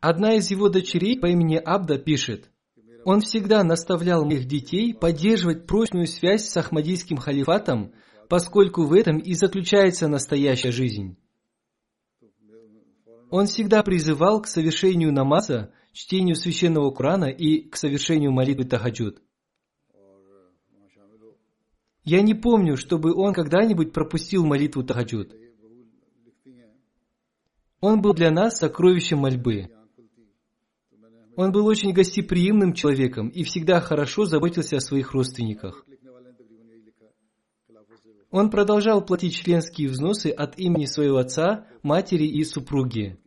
[0.00, 2.50] Одна из его дочерей по имени Абда пишет–
[3.04, 7.92] он всегда наставлял моих детей поддерживать прочную связь с Ахмадийским халифатом,
[8.28, 11.16] поскольку в этом и заключается настоящая жизнь.
[13.30, 19.22] Он всегда призывал к совершению намаза, чтению священного Корана и к совершению молитвы Тахаджуд.
[22.04, 25.32] Я не помню, чтобы он когда-нибудь пропустил молитву Тахаджуд.
[27.80, 29.70] Он был для нас сокровищем мольбы.
[31.42, 35.84] Он был очень гостеприимным человеком и всегда хорошо заботился о своих родственниках.
[38.30, 43.18] Он продолжал платить членские взносы от имени своего отца, матери и супруги.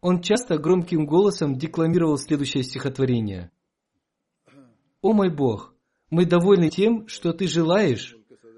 [0.00, 3.52] Он часто громким голосом декламировал следующее стихотворение.
[5.02, 5.76] «О мой Бог,
[6.10, 8.16] мы довольны тем, что Ты желаешь,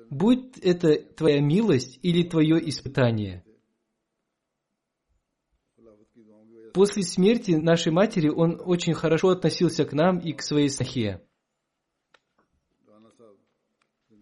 [0.08, 3.44] будь это Твоя милость или Твое испытание».
[6.79, 11.20] после смерти нашей матери он очень хорошо относился к нам и к своей сахе.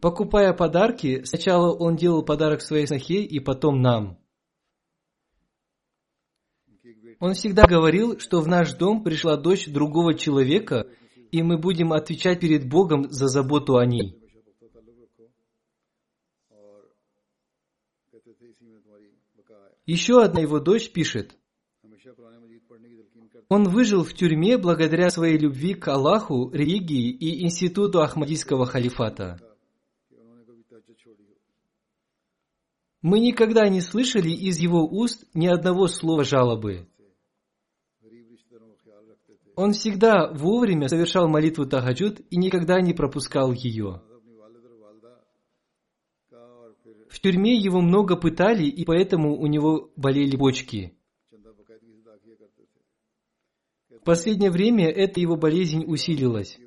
[0.01, 4.19] Покупая подарки, сначала он делал подарок своей сахе и потом нам.
[7.21, 10.89] Он всегда говорил, что в наш дом пришла дочь другого человека,
[11.33, 14.19] и мы будем отвечать перед Богом за заботу о ней.
[19.85, 21.37] Еще одна его дочь пишет–
[23.49, 29.41] он выжил в тюрьме благодаря своей любви к Аллаху, религии и институту Ахмадийского халифата.
[33.03, 36.89] Мы никогда не слышали из его уст ни одного слова жалобы.
[39.55, 44.03] Он всегда вовремя совершал молитву Тахаджуд и никогда не пропускал ее.
[47.09, 50.96] В тюрьме его много пытали, и поэтому у него болели бочки.
[54.07, 56.59] последнее время эта его болезнь усилилась.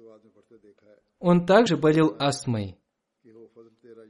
[1.17, 2.77] Он также болел астмой.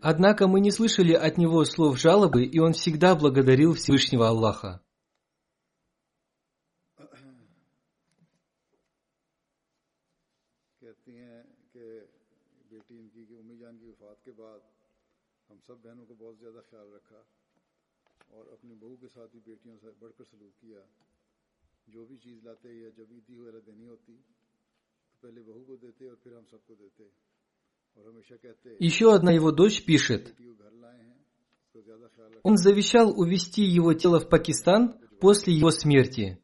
[0.02, 4.82] Однако мы не слышали от него слов жалобы, и он всегда благодарил Всевышнего Аллаха.
[21.95, 26.03] जो भी चीज़ लाते या जब ईदी वगैरह देनी होती तो पहले बहू को देते
[26.11, 27.05] और फिर हम सबको देते
[27.97, 31.19] और हमेशा कहते Еще одна его дочь пишет, बेटी को घर लाए हैं
[31.73, 36.39] तो ज़्यादा ख्याल रख он завещал увезти его тело в Пакистан после его смерти.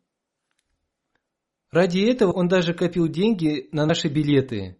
[1.70, 4.76] Ради этого он даже копил деньги на наши билеты.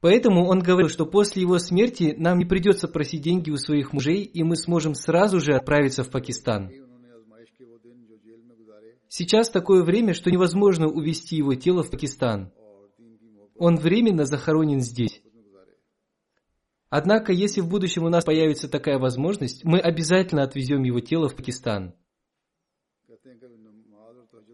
[0.00, 4.22] Поэтому он говорил, что после его смерти нам не придется просить деньги у своих мужей,
[4.22, 6.70] и мы сможем сразу же отправиться в Пакистан.
[9.13, 12.53] Сейчас такое время, что невозможно увезти его тело в Пакистан.
[13.57, 15.21] Он временно захоронен здесь.
[16.89, 21.35] Однако, если в будущем у нас появится такая возможность, мы обязательно отвезем его тело в
[21.35, 21.93] Пакистан.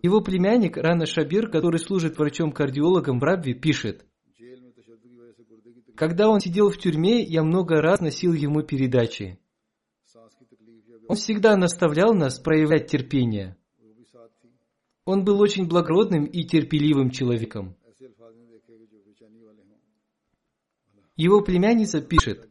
[0.01, 4.07] Его племянник Рана Шабир, который служит врачом-кардиологом в Рабве, пишет,
[5.95, 9.39] «Когда он сидел в тюрьме, я много раз носил ему передачи.
[11.07, 13.55] Он всегда наставлял нас проявлять терпение.
[15.07, 17.77] Он был очень благородным и терпеливым человеком.
[21.15, 22.49] Его племянница пишет,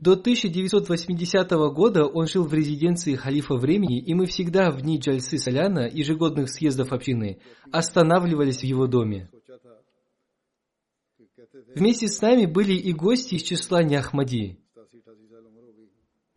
[0.00, 5.38] до 1980 года он жил в резиденции халифа времени, и мы всегда в дни Джальсы
[5.38, 7.38] Соляна, ежегодных съездов общины,
[7.70, 9.30] останавливались в его доме.
[11.76, 14.61] Вместе с нами были и гости из числа Няхмади.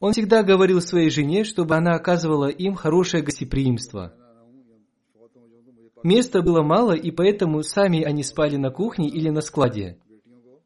[0.01, 4.17] Он всегда говорил своей жене, чтобы она оказывала им хорошее гостеприимство.
[4.17, 4.79] मैं ना हूँ या
[5.13, 8.71] फौत हो जाऊँ तो मुझे पास Места было мало, и поэтому сами они спали на
[8.71, 9.99] кухне или на складе.
[10.09, 10.57] बेटियों को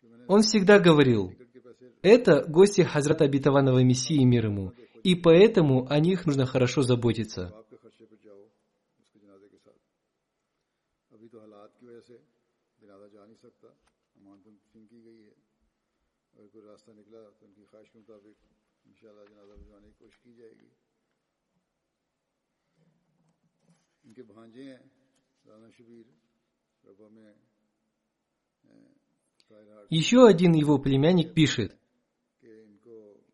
[0.00, 4.72] कि मैंने Он всегда говорил, टिकट के पैसे это гости Хазрата Обетованного Мессии мир ему,
[5.02, 7.50] и поэтому о них нужно хорошо заботиться.
[7.50, 8.38] बाप के खर्चे पर जाओ
[9.02, 9.78] उसके जनाजे के साथ
[11.10, 12.16] अभी तो हालात की वजह से
[12.78, 15.34] जनाजा जा नहीं सकता अमान तंफीम की गई है
[16.38, 18.36] अगर कोई रास्ता निकला तो उनकी ख्वाहिश के मुताबिक
[29.89, 31.77] еще один его племянник пишет,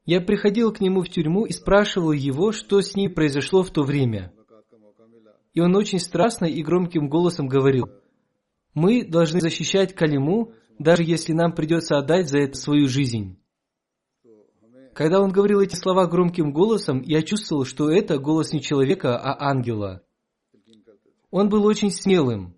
[0.06, 3.84] «Я приходил к нему в тюрьму и спрашивал его, что с ней произошло в то
[3.84, 4.34] время.
[5.54, 7.90] И он очень страстно и громким голосом говорил,
[8.74, 13.41] «Мы должны защищать Калиму, даже если нам придется отдать за это свою жизнь».
[14.94, 19.50] Когда он говорил эти слова громким голосом, я чувствовал, что это голос не человека, а
[19.50, 20.04] ангела.
[21.30, 22.56] Он был очень смелым.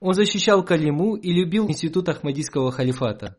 [0.00, 3.36] Он защищал Калиму и любил институт Ахмадийского халифата.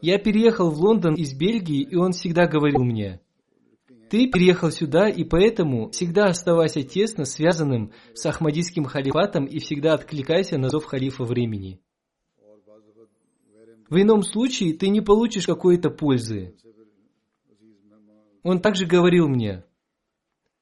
[0.00, 3.20] Я переехал в Лондон из Бельгии, и он всегда говорил мне,
[4.08, 10.58] «Ты переехал сюда, и поэтому всегда оставайся тесно связанным с Ахмадийским халифатом и всегда откликайся
[10.58, 11.80] на зов халифа времени».
[13.90, 16.54] В ином случае ты не получишь какой-то пользы.
[18.44, 19.64] Он также говорил мне,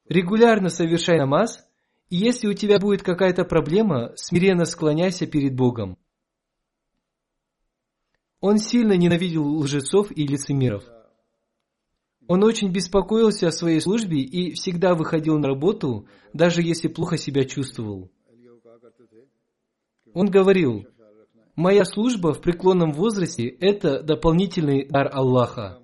[0.09, 1.63] регулярно совершай намаз,
[2.09, 5.97] и если у тебя будет какая-то проблема, смиренно склоняйся перед Богом.
[8.41, 10.83] Он сильно ненавидел лжецов и лицемеров.
[12.27, 17.45] Он очень беспокоился о своей службе и всегда выходил на работу, даже если плохо себя
[17.45, 18.11] чувствовал.
[20.13, 20.87] Он говорил,
[21.59, 25.77] Моя служба в преклонном возрасте– это дополнительный дар Аллаха.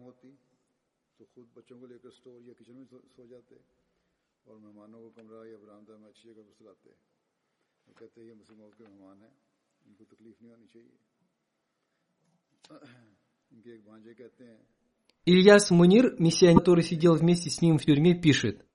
[15.26, 18.66] Ильяс Мунир, миссионер, который сидел вместе с ним в тюрьме, пишет–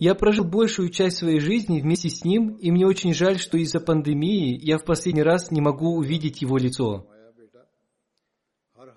[0.00, 3.80] я прожил большую часть своей жизни вместе с ним, и мне очень жаль, что из-за
[3.80, 7.06] пандемии я в последний раз не могу увидеть его лицо.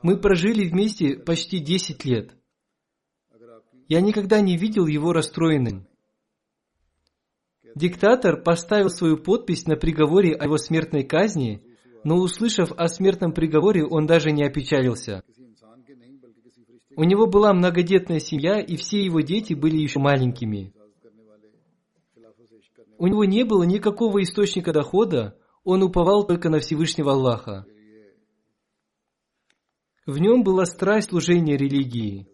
[0.01, 2.31] Мы прожили вместе почти 10 лет.
[3.89, 5.85] Я никогда не видел его расстроенным.
[7.75, 11.61] Диктатор поставил свою подпись на приговоре о его смертной казни,
[12.05, 15.21] но услышав о смертном приговоре, он даже не опечалился.
[16.95, 20.73] У него была многодетная семья, и все его дети были еще маленькими.
[23.03, 27.65] У него не было никакого источника дохода, он уповал только на Всевышнего Аллаха.
[30.05, 32.29] В нем была страсть служения религии.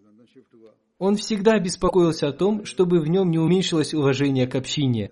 [0.99, 5.09] Он всегда беспокоился о том, чтобы в нем не уменьшилось уважение к общине.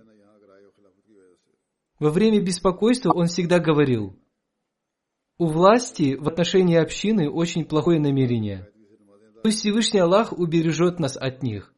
[1.97, 4.15] Во время беспокойства он всегда говорил,
[5.39, 8.69] «У власти в отношении общины очень плохое намерение.
[9.41, 11.73] Пусть Всевышний Аллах убережет нас от них».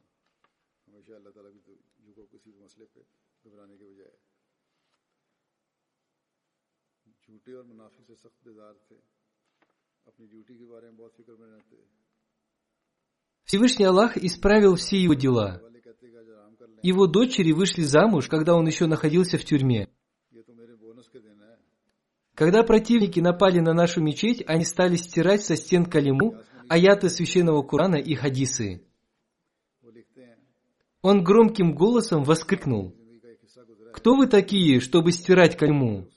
[13.44, 15.62] Всевышний Аллах исправил все его дела.
[16.84, 19.90] Его дочери вышли замуж, когда он еще находился в тюрьме.
[22.36, 26.38] Когда противники напали на нашу мечеть, они стали стирать со стен калиму,
[26.70, 28.82] аяты священного Курана и хадисы.
[31.02, 32.96] Он громким голосом воскликнул.
[33.94, 36.08] «Кто вы такие, чтобы стирать кальму?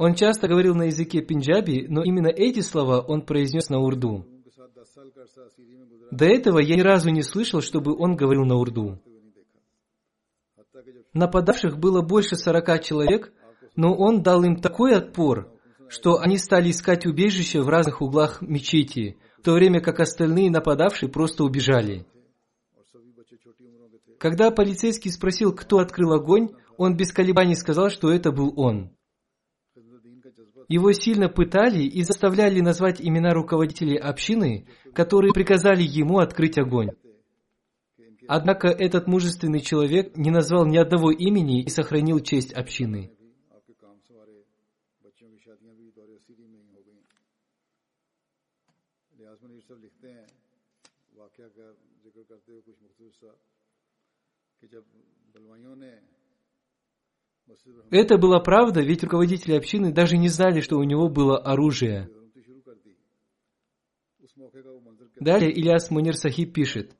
[0.00, 4.24] Он часто говорил на языке пинджаби, но именно эти слова он произнес на урду.
[6.10, 8.98] До этого я ни разу не слышал, чтобы он говорил на урду.
[11.12, 13.34] Нападавших было больше сорока человек,
[13.76, 15.52] но он дал им такой отпор,
[15.90, 21.10] что они стали искать убежище в разных углах мечети, в то время как остальные нападавшие
[21.10, 22.06] просто убежали.
[24.18, 28.92] Когда полицейский спросил, кто открыл огонь, он без колебаний сказал, что это был он.
[30.70, 36.90] Его сильно пытали и заставляли назвать имена руководителей общины, которые приказали ему открыть огонь.
[38.28, 43.10] Однако этот мужественный человек не назвал ни одного имени и сохранил честь общины.
[54.60, 54.76] کہ
[57.90, 62.08] это была правда, ведь руководители общины даже не знали, что у него было оружие.
[65.18, 66.96] Далее Ильяс Мунир Сахиб пишет.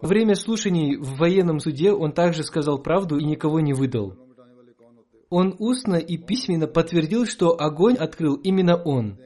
[0.00, 4.16] Во время слушаний в военном суде он также сказал правду и никого не выдал.
[5.28, 9.18] Он устно и письменно подтвердил, что огонь открыл именно он.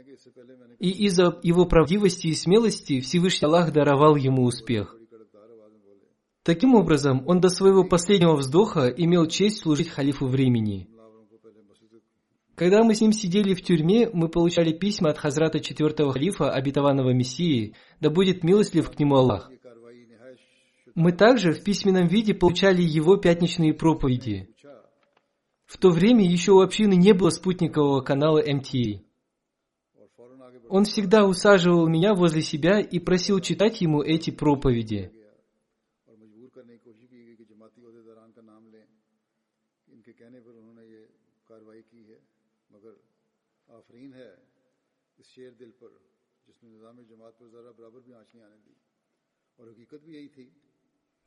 [0.79, 4.97] И из-за его правдивости и смелости Всевышний Аллах даровал ему успех.
[6.47, 10.89] Таким образом, он до своего последнего вздоха имел честь служить халифу времени.
[12.55, 17.13] Когда мы с ним сидели в тюрьме, мы получали письма от Хазрата четвертого халифа, обетованного
[17.13, 19.51] Мессии, да будет милостлив к нему Аллах.
[20.95, 24.49] Мы также в письменном виде получали его пятничные проповеди.
[25.67, 29.03] В то время еще у общины не было спутникового канала МТА.
[30.69, 35.11] Он всегда усаживал меня возле себя и просил читать ему эти проповеди.
[43.96, 44.32] आफरीन है
[45.20, 45.92] इस शेर दिल पर
[46.48, 48.74] जिसने निज़ाम जमात पर ज़रा बराबर भी आँच नहीं आने दी
[49.60, 50.46] और हकीकत भी यही थी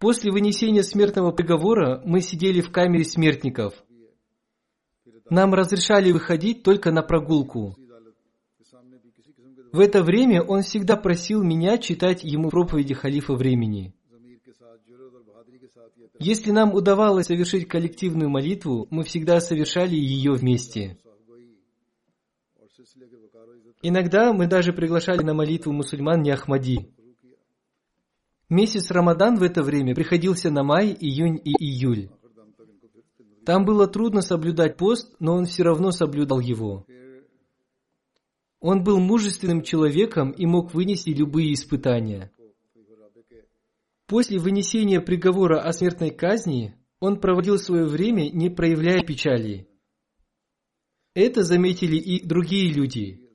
[0.01, 3.73] После вынесения смертного приговора мы сидели в камере смертников.
[5.31, 7.77] Нам разрешали выходить только на прогулку.
[7.79, 8.15] इस अदालत
[8.59, 12.51] के सामने भी किसी किस्म के В это время он всегда просил меня читать ему
[12.51, 13.95] проповеди халифа времени.
[14.13, 18.87] ज़मीर के साथ जुरत और बहादुरी के साथ ये Если нам удавалось совершить коллективную молитву,
[18.91, 20.99] мы всегда совершали ее вместе.
[23.82, 26.90] Иногда мы даже приглашали на молитву мусульман не Ахмади.
[28.50, 32.10] Месяц Рамадан в это время приходился на май, июнь и июль.
[33.46, 36.86] Там было трудно соблюдать пост, но он все равно соблюдал его.
[38.60, 42.32] Он был мужественным человеком и мог вынести любые испытания.
[44.08, 49.70] После вынесения приговора о смертной казни он проводил свое время, не проявляя печали.
[51.14, 53.29] Это заметили и другие люди.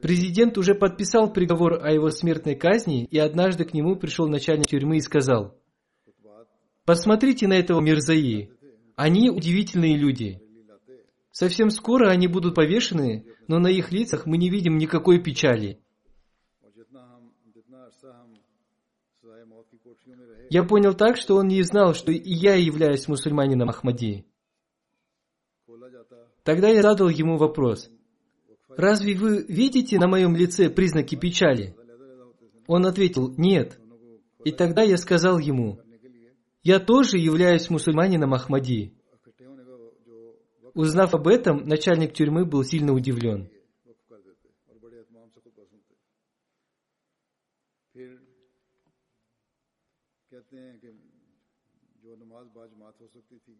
[0.00, 4.96] Президент уже подписал приговор о его смертной казни, и однажды к нему пришел начальник тюрьмы
[4.96, 5.58] и сказал,
[6.84, 8.50] «Посмотрите на этого Мирзаи.
[8.96, 10.40] Они удивительные люди.
[11.30, 15.80] Совсем скоро они будут повешены, но на их лицах мы не видим никакой печали».
[20.50, 24.26] Я понял так, что он не знал, что и я являюсь мусульманином Ахмади.
[26.42, 27.90] Тогда я задал ему вопрос–
[28.73, 33.77] «Разве вы видите на моем лице признаки печали?» लहदा होते थे Он ответил «Нет».
[33.77, 38.93] दोनों को И тогда я сказал ему करने के लिए «Я тоже являюсь мусульманином Ахмади».
[39.13, 39.75] इकट्ठे होने का
[40.05, 40.17] जो
[40.63, 43.49] वक्त Узнав об этом, начальник тюрьмы был сильно удивлен.
[43.85, 45.93] वक्फ कर देते और बड़े एहतमाम से खुतबा सुनते
[47.93, 48.09] फिर
[50.31, 50.87] कहते हैं कि
[52.03, 53.55] जो नमाज बाजमात हो सकती थी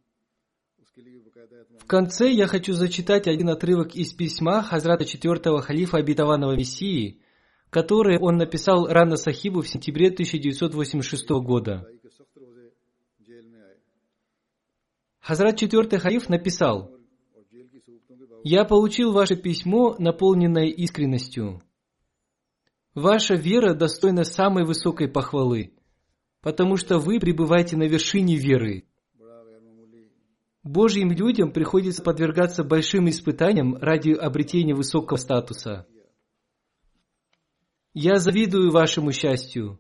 [1.79, 7.21] в конце я хочу зачитать один отрывок из письма Хазрата четвертого халифа обетованного Мессии,
[7.71, 11.87] которое он написал Рана Сахибу в сентябре 1986 года.
[15.21, 16.93] Хазрат четвертый халиф написал,
[18.45, 21.63] «Я получил ваше письмо, наполненное искренностью.
[22.95, 25.75] Ваша вера достойна самой высокой похвалы,
[26.43, 28.85] потому что вы пребываете на вершине веры,
[30.65, 35.87] Божьим людям приходится подвергаться большим испытаниям ради обретения высокого статуса.
[37.93, 39.79] Я завидую вашему счастью.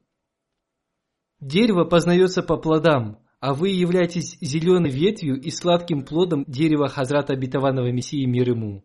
[1.40, 7.90] Дерево познается по плодам, а вы являетесь зеленой ветвью и сладким плодом дерева Хазрата Обетованного
[7.90, 8.84] Мессии мир ему.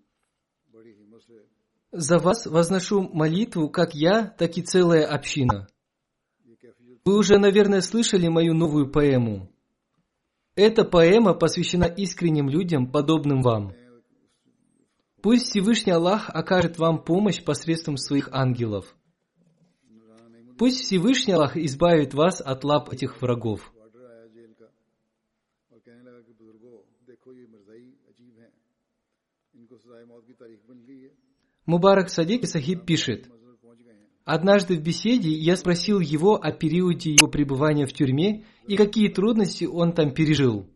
[1.91, 5.67] За вас возношу молитву как я, так и целая община.
[7.03, 9.49] Вы уже, наверное, слышали мою новую поэму.
[10.61, 13.71] Эта поэма посвящена искренним людям, подобным вам.
[15.21, 18.93] Пусть Всевышний Аллах окажет вам помощь посредством своих ангелов.
[20.57, 23.71] Пусть Всевышний Аллах избавит вас от лап этих врагов.
[31.65, 33.29] Мубарак Садик Сахиб пишет,
[34.31, 39.65] Однажды в беседе я спросил его о периоде его пребывания в тюрьме и какие трудности
[39.65, 40.69] он там пережил.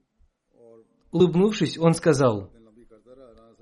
[1.11, 2.49] Улыбнувшись, он сказал,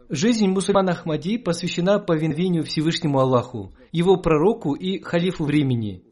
[0.08, 6.06] «Жизнь мусульмана Ахмади посвящена повиновению Всевышнему Аллаху, его пророку и халифу времени.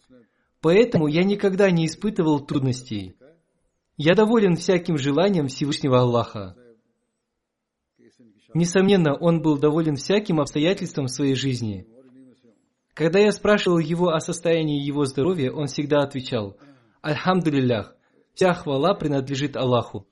[0.60, 3.16] Поэтому я никогда не испытывал трудностей.
[3.96, 6.58] Я доволен всяким желанием Всевышнего Аллаха».
[8.54, 11.88] Несомненно, он был доволен всяким обстоятельством в своей жизни–
[12.94, 16.58] когда я спрашивал его о состоянии его здоровья, он всегда отвечал
[17.02, 17.96] «Альхамдулиллях,
[18.34, 20.06] вся хвала принадлежит Аллаху».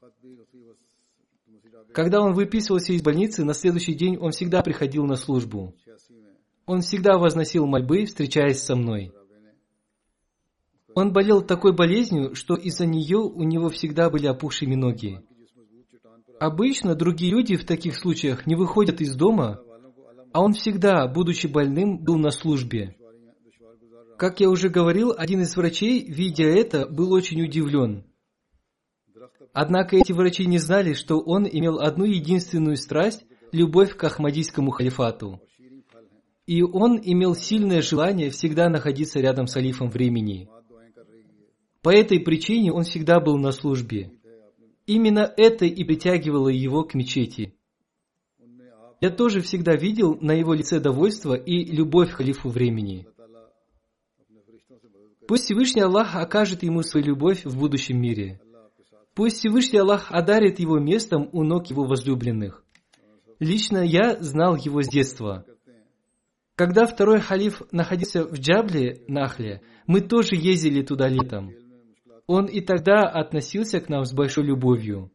[1.94, 5.74] Когда он выписывался из больницы, на следующий день он всегда приходил на службу.
[6.66, 9.12] Он всегда возносил мольбы, встречаясь со мной.
[10.94, 15.22] Он болел такой болезнью, что из-за нее у него всегда были опухшими ноги.
[16.40, 19.60] Обычно другие люди в таких случаях не выходят из дома,
[20.38, 22.96] а он всегда, будучи больным, был на службе.
[24.20, 28.04] Как я уже говорил, один из врачей, видя это, был очень удивлен.
[29.52, 35.42] Однако эти врачи не знали, что он имел одну единственную страсть– любовь к Ахмадийскому халифату.
[36.46, 40.48] И он имел сильное желание всегда находиться рядом с халифом времени.
[41.82, 44.12] По этой причине он всегда был на службе.
[44.86, 47.56] Именно это и притягивало его к мечети–
[49.00, 53.08] я тоже всегда видел на его лице довольство и любовь к халифу времени.
[55.28, 58.40] Пусть Всевышний Аллах окажет ему свою любовь в будущем мире.
[59.14, 62.64] Пусть Всевышний Аллах одарит его местом у ног его возлюбленных.
[63.40, 65.46] Лично я знал его с детства.
[66.56, 71.52] Когда второй халиф находился в Джабле, Нахле, мы тоже ездили туда летом.
[72.26, 75.12] Он и тогда относился к нам с большой любовью.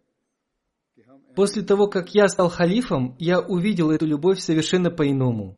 [1.34, 5.56] После того, как я стал халифом, я увидел эту любовь совершенно по-иному.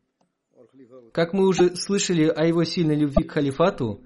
[1.11, 4.03] Как мы уже слышали о его сильной любви к халифату,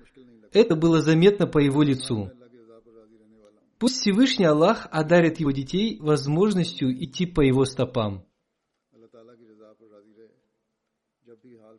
[0.52, 2.32] это было заметно по его лицу.
[3.78, 8.26] Пусть Всевышний Аллах одарит его детей возможностью идти по его стопам.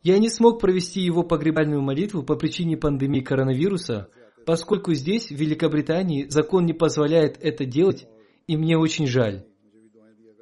[0.03, 4.09] Я не смог провести его погребальную молитву по причине пандемии коронавируса,
[4.47, 8.07] поскольку здесь, в Великобритании, закон не позволяет это делать,
[8.47, 9.45] и мне очень жаль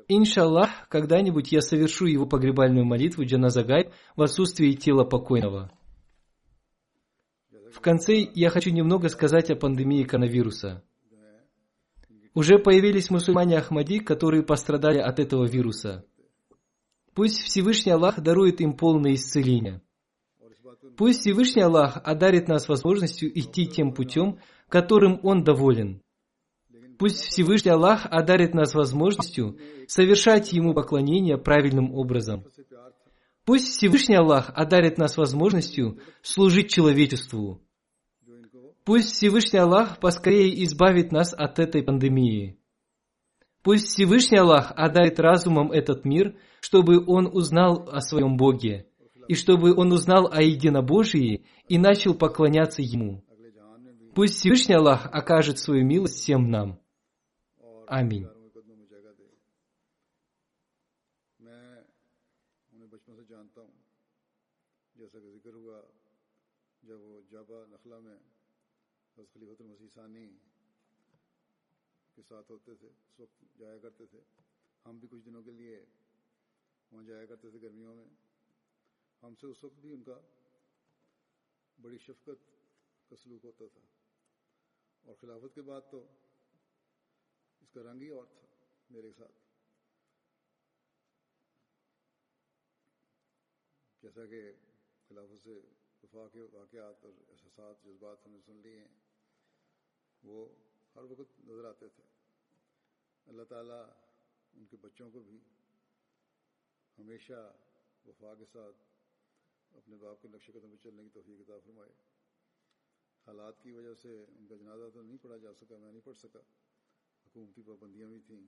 [0.08, 5.70] иншаллах, когда-нибудь я совершу его погребальную молитву Джаназагайб в отсутствии тела покойного.
[7.72, 10.82] В конце я хочу немного сказать о пандемии коронавируса.
[12.34, 16.04] Уже появились мусульмане Ахмади, которые пострадали от этого вируса.
[17.14, 19.82] Пусть Всевышний Аллах дарует им полное исцеление.
[20.96, 24.38] Пусть Всевышний Аллах одарит нас возможностью идти тем путем,
[24.68, 26.00] которым Он доволен.
[26.98, 32.44] Пусть Всевышний Аллах одарит нас возможностью совершать Ему поклонение правильным образом.
[33.44, 37.62] Пусть Всевышний Аллах одарит нас возможностью служить человечеству.
[38.84, 42.58] Пусть Всевышний Аллах поскорее избавит нас от этой пандемии.
[43.62, 48.86] Пусть Всевышний Аллах одарит разумом этот мир, чтобы он узнал о своем Боге,
[49.28, 53.24] и чтобы он узнал о единобожии и начал поклоняться Ему.
[54.14, 56.80] Пусть Всевышний Аллах окажет свою милость всем нам.
[57.88, 58.24] آمین۔
[61.38, 61.80] میں
[62.72, 63.72] انہیں بچپن سے جانتا ہوں۔
[64.94, 65.82] جیسا کہ ذکر ہوا،
[66.82, 70.38] جب وہ جابا نخلا میں حضرت خلیفۃ المسیح ثانی
[72.14, 74.20] کے ساتھ ہوتے تھے، اس وقت جایا کرتے تھے۔
[74.84, 75.84] ہم بھی کچھ دنوں کے لیے
[76.92, 78.06] وہاں جایا کرتے تھے گرمیوں میں۔
[79.22, 80.20] ہم سے اس وقت بھی ان کا
[81.82, 82.50] بڑی شفقت
[83.10, 83.80] کا سلوک ہوتا تھا۔
[85.02, 86.06] اور خلافت کے بعد تو
[87.68, 88.46] اس کا رنگ ہی اور تھا
[88.90, 89.32] میرے ساتھ۔
[94.02, 94.52] جیسا کہ
[95.08, 95.60] خلافت سے
[96.02, 98.88] وفا کے واقعات اور احساسات، جذبات ہم نے سن لیے ہیں،
[100.22, 100.48] وہ
[100.96, 102.02] ہر وقت نظر آتے تھے۔
[103.26, 103.86] اللہ تعالیٰ
[104.52, 105.38] ان کے بچوں کو بھی
[106.98, 107.56] ہمیشہ
[108.06, 108.76] وفا کے ساتھ
[109.76, 111.90] اپنے باپ کے نقش قدم پہ چلنے کی توفیق عطا فرمائے۔
[113.26, 116.16] حالات کی وجہ سے ان کا جنازہ تو نہیں پڑھا جا سکا، میں نہیں پڑھ
[116.16, 116.40] سکا۔
[117.28, 118.40] حکومتی پابندیاں بھی تھیں،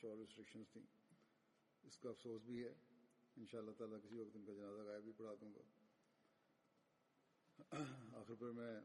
[0.00, 0.82] شور ریسٹرکشنس تھیں۔
[1.82, 2.74] اس کا افسوس بھی ہے۔
[3.36, 5.60] ان شاء اللہ تعالیٰ کسی وقت ان کا جنازہ غائب بھی پڑھا دوں گا۔
[8.18, 8.80] آخر پر میں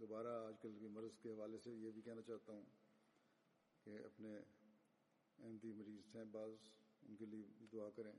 [0.00, 2.64] دوبارہ آج کل کی مرض کے حوالے سے یہ بھی کہنا چاہتا ہوں
[3.84, 4.38] کہ اپنے
[5.38, 6.50] احمدی مریض ہیں بعض،
[7.08, 8.12] ان کے لیے دعا کریں۔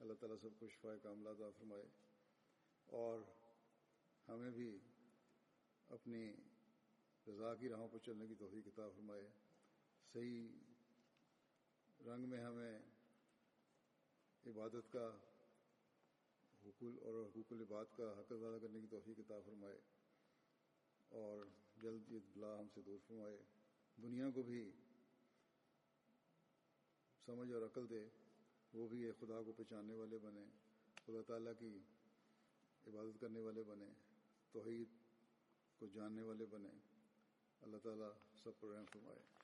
[0.00, 1.84] اللہ تعالیٰ سب کو شفا کاملہ عطا فرمائے۔
[2.86, 3.20] اور
[4.28, 4.78] ہمیں بھی
[5.88, 6.32] اپنی
[7.28, 9.28] رضا کی راہوں پر چلنے کی توفیق عطا فرمائے۔
[10.12, 10.48] صحیح
[12.06, 12.78] رنگ میں ہمیں
[14.46, 15.16] عبادت کا
[16.66, 19.80] حقول اور حقوق العباد کا حق ادا کرنے کی توفیق عطا فرمائے
[21.08, 21.46] اور
[21.82, 23.42] جلد یہ بلا ہم سے دور فرمائے۔
[24.02, 24.70] دنیا کو بھی
[27.26, 28.08] سمجھ اور عقل دے،
[28.72, 30.44] وہ بھی خدا کو پہچاننے والے بنے،
[31.06, 31.78] خدا تعالیٰ کی
[32.86, 33.88] عبادت کرنے والے بنے،
[34.52, 34.88] توحید
[35.78, 36.70] کو جاننے والے بنے۔
[37.62, 38.10] اللہ تعالیٰ
[38.42, 39.43] سب پر رحم فرمائے۔